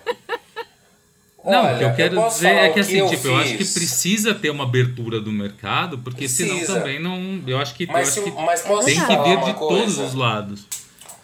[1.45, 3.57] Não, olha, o que eu quero posso dizer é que assim, eu tipo, eu acho
[3.57, 6.79] que precisa ter uma abertura do mercado, porque senão Precisa.
[6.79, 7.43] também não.
[7.47, 9.57] Eu acho que, eu Mas, acho se, que mas posso tem que vir de coisa?
[9.57, 10.67] todos os lados.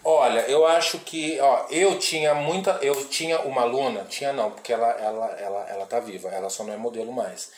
[0.03, 4.71] Olha, eu acho que, ó, eu tinha muita, eu tinha uma aluna, tinha não, porque
[4.73, 7.49] ela, ela, ela, ela tá viva, ela só não é modelo mais.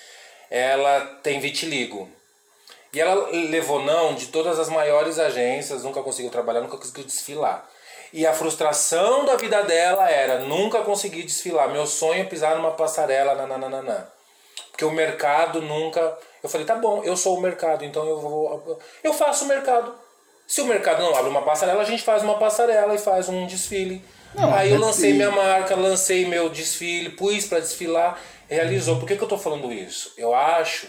[0.50, 2.10] Ela tem vitiligo.
[2.92, 7.68] E ela levou não de todas as maiores agências, nunca conseguiu trabalhar, nunca conseguiu desfilar.
[8.12, 11.70] E a frustração da vida dela era nunca conseguir desfilar.
[11.70, 14.12] Meu sonho é pisar numa passarela, nananana.
[14.72, 16.18] Porque o mercado nunca.
[16.42, 18.80] Eu falei, tá bom, eu sou o mercado, então eu vou.
[19.04, 19.94] Eu faço o mercado.
[20.48, 23.46] Se o mercado não abre uma passarela, a gente faz uma passarela e faz um
[23.46, 24.04] desfile.
[24.34, 28.20] Não, Aí eu lancei minha marca, lancei meu desfile, pus pra desfilar,
[28.50, 28.98] realizou.
[29.00, 30.14] Por que, que eu tô falando isso?
[30.18, 30.88] Eu acho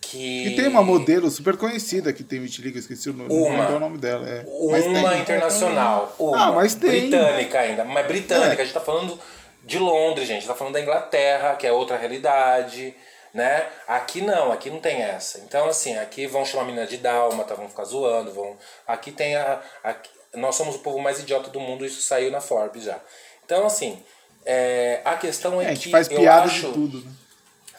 [0.00, 0.48] que.
[0.48, 3.60] E tem uma modelo super conhecida que tem vitiligo, esqueci o nome, não Uma.
[3.60, 4.28] lembro o nome dela.
[4.28, 4.44] É.
[4.46, 6.14] Uma internacional.
[6.18, 6.44] Uma.
[6.48, 7.08] Ah, mas tem.
[7.10, 7.84] Britânica ainda.
[7.84, 8.62] Mas britânica, É.
[8.62, 9.18] a gente tá falando
[9.62, 10.46] de Londres, gente.
[10.46, 12.94] Tá falando da Inglaterra, que é outra realidade.
[13.32, 13.66] Né?
[13.88, 15.38] Aqui não, aqui não tem essa.
[15.40, 18.56] Então, assim, aqui vão chamar a menina de dálmata, vão ficar zoando, vão.
[18.86, 19.60] Aqui tem a.
[19.82, 23.00] aqui- Nós somos o povo mais idiota do mundo, isso saiu na Forbes já.
[23.44, 24.00] Então, assim,
[24.44, 26.66] é, a questão é, É, a gente que faz eu piada acho.
[26.68, 27.10] de tudo, né?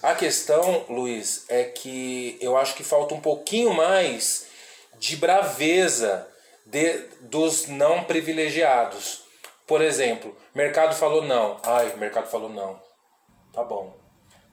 [0.03, 4.45] A questão, Luiz, é que eu acho que falta um pouquinho mais
[4.99, 6.27] de braveza
[6.65, 9.21] de, dos não privilegiados.
[9.65, 11.57] Por exemplo, mercado falou não.
[11.63, 12.79] Ai, o mercado falou não.
[13.51, 13.95] Tá bom.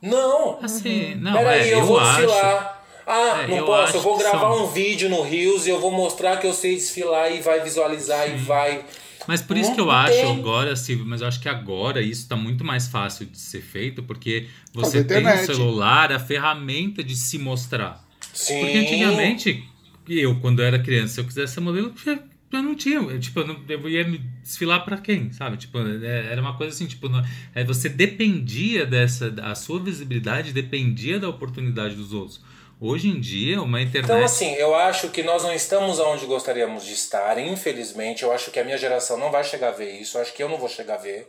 [0.01, 0.59] Não!
[0.63, 2.13] Assim, não, Peraí, é, eu, eu, vou acho.
[2.23, 2.85] desfilar.
[3.07, 5.81] Ah, É, não eu posso, eu vou gravar são- um vídeo no Reels e eu
[5.81, 8.85] vou mostrar que eu sei desfilar e vai visualizar e vai.
[9.29, 9.95] Mas por isso Não que eu tem.
[9.95, 13.61] acho agora, Silvio, mas eu acho que agora isso está muito mais fácil de ser
[13.61, 18.05] feito, porque você tem no celular a ferramenta de se mostrar.
[18.33, 18.59] Sim.
[18.61, 19.65] Porque antigamente,
[20.09, 22.97] eu, quando era criança, se eu quisesse ser modelo, eu não tinha.
[22.99, 25.57] Eu, tipo, eu, não, eu ia me desfilar pra quem, sabe?
[25.57, 29.33] Tipo, é- era uma coisa assim, tipo, não- é, você dependia dessa.
[29.43, 32.41] A sua visibilidade dependia da oportunidade dos outros.
[32.85, 34.11] Hoje em dia, uma internet.
[34.11, 38.25] Então, assim, eu acho que nós não estamos onde gostaríamos de estar, infelizmente.
[38.25, 40.19] Eu acho que a minha geração não vai chegar a ver isso.
[40.19, 41.29] Eu acho que eu não vou chegar a ver.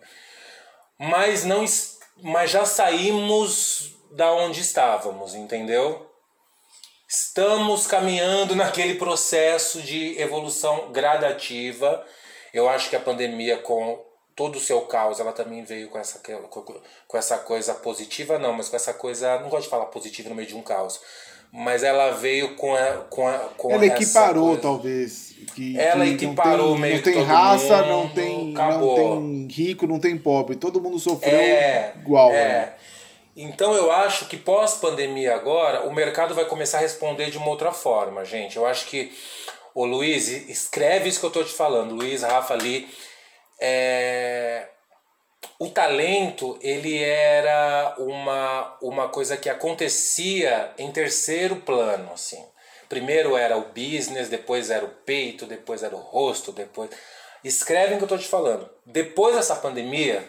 [0.97, 1.63] Mas, não,
[2.23, 6.09] mas já saímos da onde estávamos, entendeu?
[7.07, 12.03] Estamos caminhando naquele processo de evolução gradativa.
[12.51, 14.03] Eu acho que a pandemia, com
[14.35, 16.63] todo o seu caos, ela também veio com essa, com
[17.07, 19.39] com essa coisa positiva, não, mas com essa coisa.
[19.39, 20.99] Não gosto de falar positiva no meio de um caos.
[21.55, 22.85] Mas ela veio com a.
[23.09, 24.61] Com a com Ela equiparou, coisa.
[24.61, 25.33] talvez.
[25.53, 28.95] Que, Ela que equiparou não tem, meio Não tem raça, mundo, não tem, não acabou.
[28.95, 30.55] tem rico, não tem pobre.
[30.55, 32.29] Todo mundo sofreu É, igual.
[32.31, 32.37] né?
[32.37, 32.73] é.
[33.35, 37.71] Então eu acho que pós-pandemia agora, o mercado vai começar a responder de uma outra
[37.71, 38.57] forma, gente.
[38.57, 39.11] Eu acho que
[39.75, 42.87] o Luiz, escreve isso que eu tô te falando, Luiz, Rafa ali.
[43.59, 44.67] É...
[45.59, 52.43] O talento, ele era uma, uma coisa que acontecia em terceiro plano, assim.
[52.89, 56.89] Primeiro era o business, depois era o peito, depois era o rosto, depois.
[57.43, 58.69] Escrevem o que eu tô te falando.
[58.85, 60.27] Depois dessa pandemia,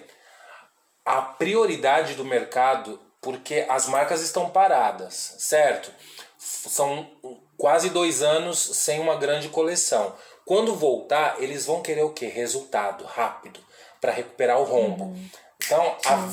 [1.05, 5.91] a prioridade do mercado, porque as marcas estão paradas, certo?
[6.39, 7.11] São
[7.57, 10.15] quase dois anos sem uma grande coleção.
[10.45, 12.27] Quando voltar, eles vão querer o quê?
[12.27, 13.61] Resultado rápido
[14.05, 15.17] para recuperar o rombo.
[15.65, 16.29] Então, a-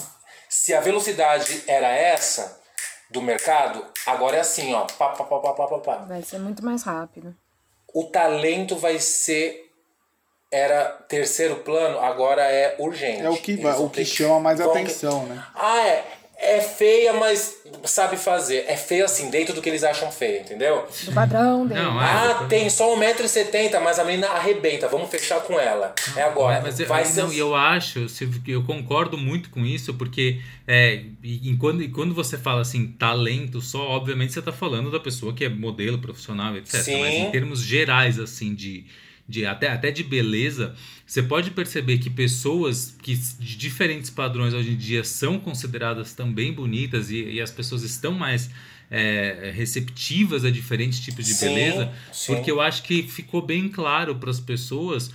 [0.49, 2.59] se a velocidade era essa
[3.09, 5.95] do mercado, agora é assim, ó, pá, pá, pá, pá, pá, pá, pá.
[5.99, 7.33] Vai ser muito mais rápido.
[7.93, 9.69] O talento vai ser
[10.51, 13.21] era terceiro plano, agora é urgente.
[13.21, 15.41] É o que, Eles o que ter chama mais atenção, né?
[15.55, 16.05] Ah, é.
[16.43, 18.65] É feia, mas sabe fazer.
[18.67, 20.87] É feio assim, dentro do que eles acham feio, entendeu?
[21.03, 21.79] Do padrão dele.
[21.79, 22.05] Não, é.
[22.05, 24.87] Ah, tem só 1,70m, mas a menina arrebenta.
[24.87, 25.93] Vamos fechar com ela.
[26.15, 26.61] É agora.
[26.61, 27.21] Mas eu, Vai aí ser.
[27.21, 28.07] não, e eu acho,
[28.47, 32.87] eu concordo muito com isso, porque é, e, e quando, e quando você fala assim,
[32.87, 36.81] talento só, obviamente você está falando da pessoa que é modelo profissional, etc.
[36.81, 37.01] Sim.
[37.01, 38.85] Mas em termos gerais, assim, de,
[39.27, 44.71] de até, até de beleza, você pode perceber que pessoas que de diferentes padrões hoje
[44.71, 48.49] em dia são consideradas também bonitas e, e as pessoas estão mais
[48.91, 52.35] é, receptivas a diferentes tipos de Sim, beleza, sim.
[52.35, 55.09] porque eu acho que ficou bem claro para as pessoas.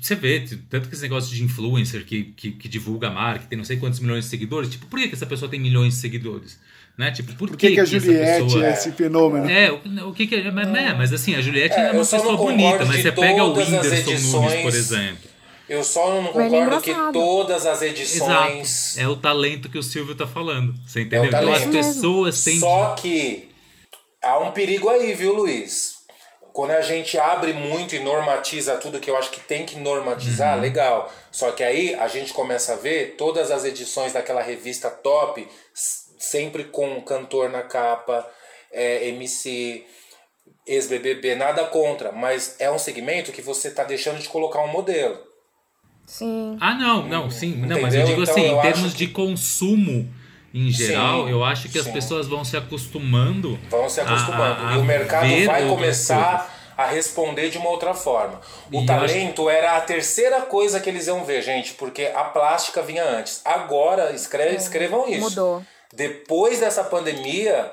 [0.00, 0.40] Você vê,
[0.70, 3.64] tanto que esse negócio de influencer que, que, que divulga a marca, que tem não
[3.64, 6.58] sei quantos milhões de seguidores, tipo, por que, que essa pessoa tem milhões de seguidores?
[6.98, 7.12] Né?
[7.12, 9.48] Tipo, por, Por que, que a essa Juliette pessoa- é esse fenômeno?
[9.48, 12.04] É, o, o que que é, mas, é, mas assim, a Juliette É, é, uma
[12.04, 14.74] pessoa bonita, mas você pega o Whindersson Nunes, por edições.
[14.74, 15.28] exemplo.
[15.68, 17.84] Eu só não é concordo que todas as Exato.
[17.84, 18.98] edições.
[18.98, 20.74] É o talento que o Silvio tá falando.
[20.86, 21.24] Você entendeu?
[21.24, 22.58] É então as pessoas têm.
[22.58, 23.48] Só que
[24.20, 25.98] há um perigo aí, viu, Luiz?
[26.54, 30.56] Quando a gente abre muito e normatiza tudo que eu acho que tem que normatizar,
[30.56, 30.62] Uhum.
[30.62, 31.12] legal.
[31.30, 35.46] Só que aí a gente começa a ver todas as edições daquela revista top,
[36.18, 38.28] sempre com cantor na capa,
[38.72, 39.84] é, MC,
[40.66, 45.18] ex-BBB, nada contra, mas é um segmento que você tá deixando de colocar um modelo.
[46.06, 46.56] Sim.
[46.60, 47.54] Ah, não, não, sim.
[47.56, 50.14] Não, mas eu digo Então, assim, eu em acho termos que- de consumo
[50.54, 51.92] em geral, Sim, eu acho que as sim.
[51.92, 53.58] pessoas vão se acostumando.
[53.68, 54.66] Vão se a- acostumando.
[54.66, 58.40] a- e o a mercado vai começar a responder de uma outra forma.
[58.72, 62.80] O E talento era a terceira coisa que eles iam ver, gente, porque a plástica
[62.82, 63.42] vinha antes.
[63.44, 65.20] Agora, escre- escrevam isso.
[65.20, 65.62] mudou.
[65.92, 67.72] Depois dessa pandemia,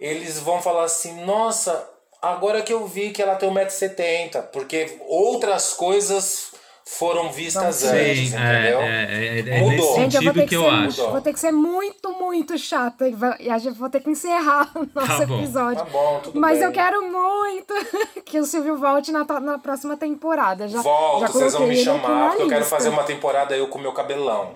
[0.00, 1.88] eles vão falar assim: nossa,
[2.20, 6.52] agora que eu vi que ela tem 1,70m, porque outras coisas
[6.84, 8.80] foram vistas Sim, antes, Sim, entendeu?
[8.80, 9.94] é, é, é, é Mudou.
[9.96, 11.10] Gente, eu vou ter que, que eu ser, acho.
[11.10, 13.06] vou ter que ser muito, muito chata
[13.38, 15.38] e a gente vou ter que encerrar o nosso Tá bom.
[15.38, 15.76] episódio.
[15.78, 16.66] Tá bom, tudo Mas bem.
[16.66, 17.72] eu quero muito
[18.26, 20.66] que o Silvio volte na, na próxima temporada.
[20.66, 23.78] Já, Volto, já vocês vão me chamar, porque eu quero fazer uma temporada eu com
[23.78, 24.50] meu cabelão.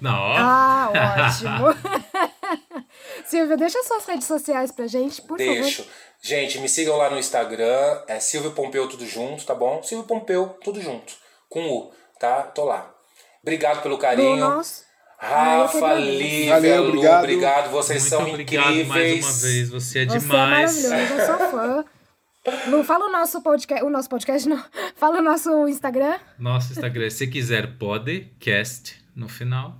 [0.00, 0.12] Não.
[0.36, 1.66] Ah, ótimo.
[3.26, 5.82] Silvio, deixa suas redes sociais pra gente, por Deixo.
[5.82, 5.92] favor.
[6.20, 9.82] Gente, me sigam lá no Instagram, é Silvio Pompeu tudo junto, tá bom?
[9.82, 11.12] Silvio Pompeu tudo junto,
[11.48, 12.42] com U, tá?
[12.42, 12.90] Tô lá.
[13.42, 14.36] Obrigado pelo carinho.
[14.36, 14.82] Nosso-
[15.20, 16.10] que Rafa, agradeço.
[16.12, 17.18] Lívia, Valeu, Lu, obrigado.
[17.24, 17.70] obrigado.
[17.70, 18.88] Vocês Muito são obrigado incríveis.
[18.88, 19.68] mais uma vez.
[19.70, 20.84] Você é Você demais.
[20.84, 21.84] é maravilhoso, eu sou fã.
[22.68, 24.64] Lu, fala o nosso podcast, o nosso podcast não,
[24.96, 26.18] fala o nosso Instagram.
[26.38, 29.74] Nosso Instagram, se quiser, podcast no final.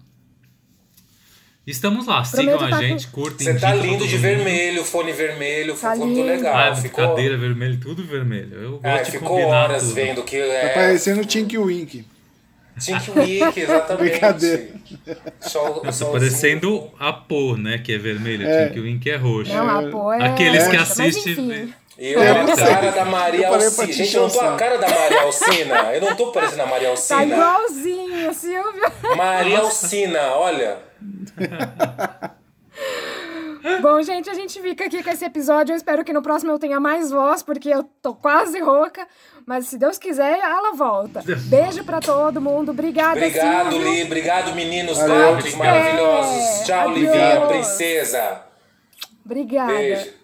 [1.71, 3.47] Estamos lá, sigam Prometo a tá gente, curtem.
[3.47, 6.57] Você tá lindo de vermelho, fone vermelho, Tá ficou muito legal.
[6.57, 8.55] Ah, ficou, cadeira vermelha, tudo vermelho.
[8.55, 9.95] Eu gosto Ah, de ficou combinar horas tudo.
[9.95, 10.69] vendo que Tá é.
[10.71, 12.07] parecendo o Tink Wink.
[12.81, 14.11] Tink Week, exatamente.
[14.11, 14.69] Brincadeira.
[15.41, 16.13] Sol, Eu tô solzinho.
[16.13, 17.77] parecendo a Pô, né?
[17.79, 18.47] Que é vermelho.
[18.49, 18.69] É.
[18.69, 19.53] Tinky Wink é roxo.
[19.53, 21.75] Não, a pô é Aqueles que roxa, mas assistem-.
[21.99, 23.87] E eu era a cara da Maria Eu Alcina.
[23.89, 25.75] te Gente, eu não tô a cara da Maria Alcina.
[25.95, 27.25] Eu não tô parecendo a Maria Tá Alcina.
[27.25, 28.93] igualzinho, Silvio.
[29.17, 30.88] Maria Alcina, olha.
[33.81, 35.73] Bom, gente, a gente fica aqui com esse episódio.
[35.73, 39.07] Eu espero que no próximo eu tenha mais voz, porque eu tô quase rouca.
[39.47, 41.23] Mas se Deus quiser, ela volta.
[41.49, 42.71] Beijo pra todo mundo.
[42.71, 43.93] Obrigada, Obrigado, Silvio.
[43.95, 44.03] Li.
[44.05, 45.37] Obrigado, meninos Valeu.
[45.37, 46.67] gatos maravilhosos.
[46.67, 46.99] Tchau, Adeus.
[46.99, 48.43] Livinha, princesa.
[49.25, 49.73] Obrigada.
[49.73, 50.18] Beijo.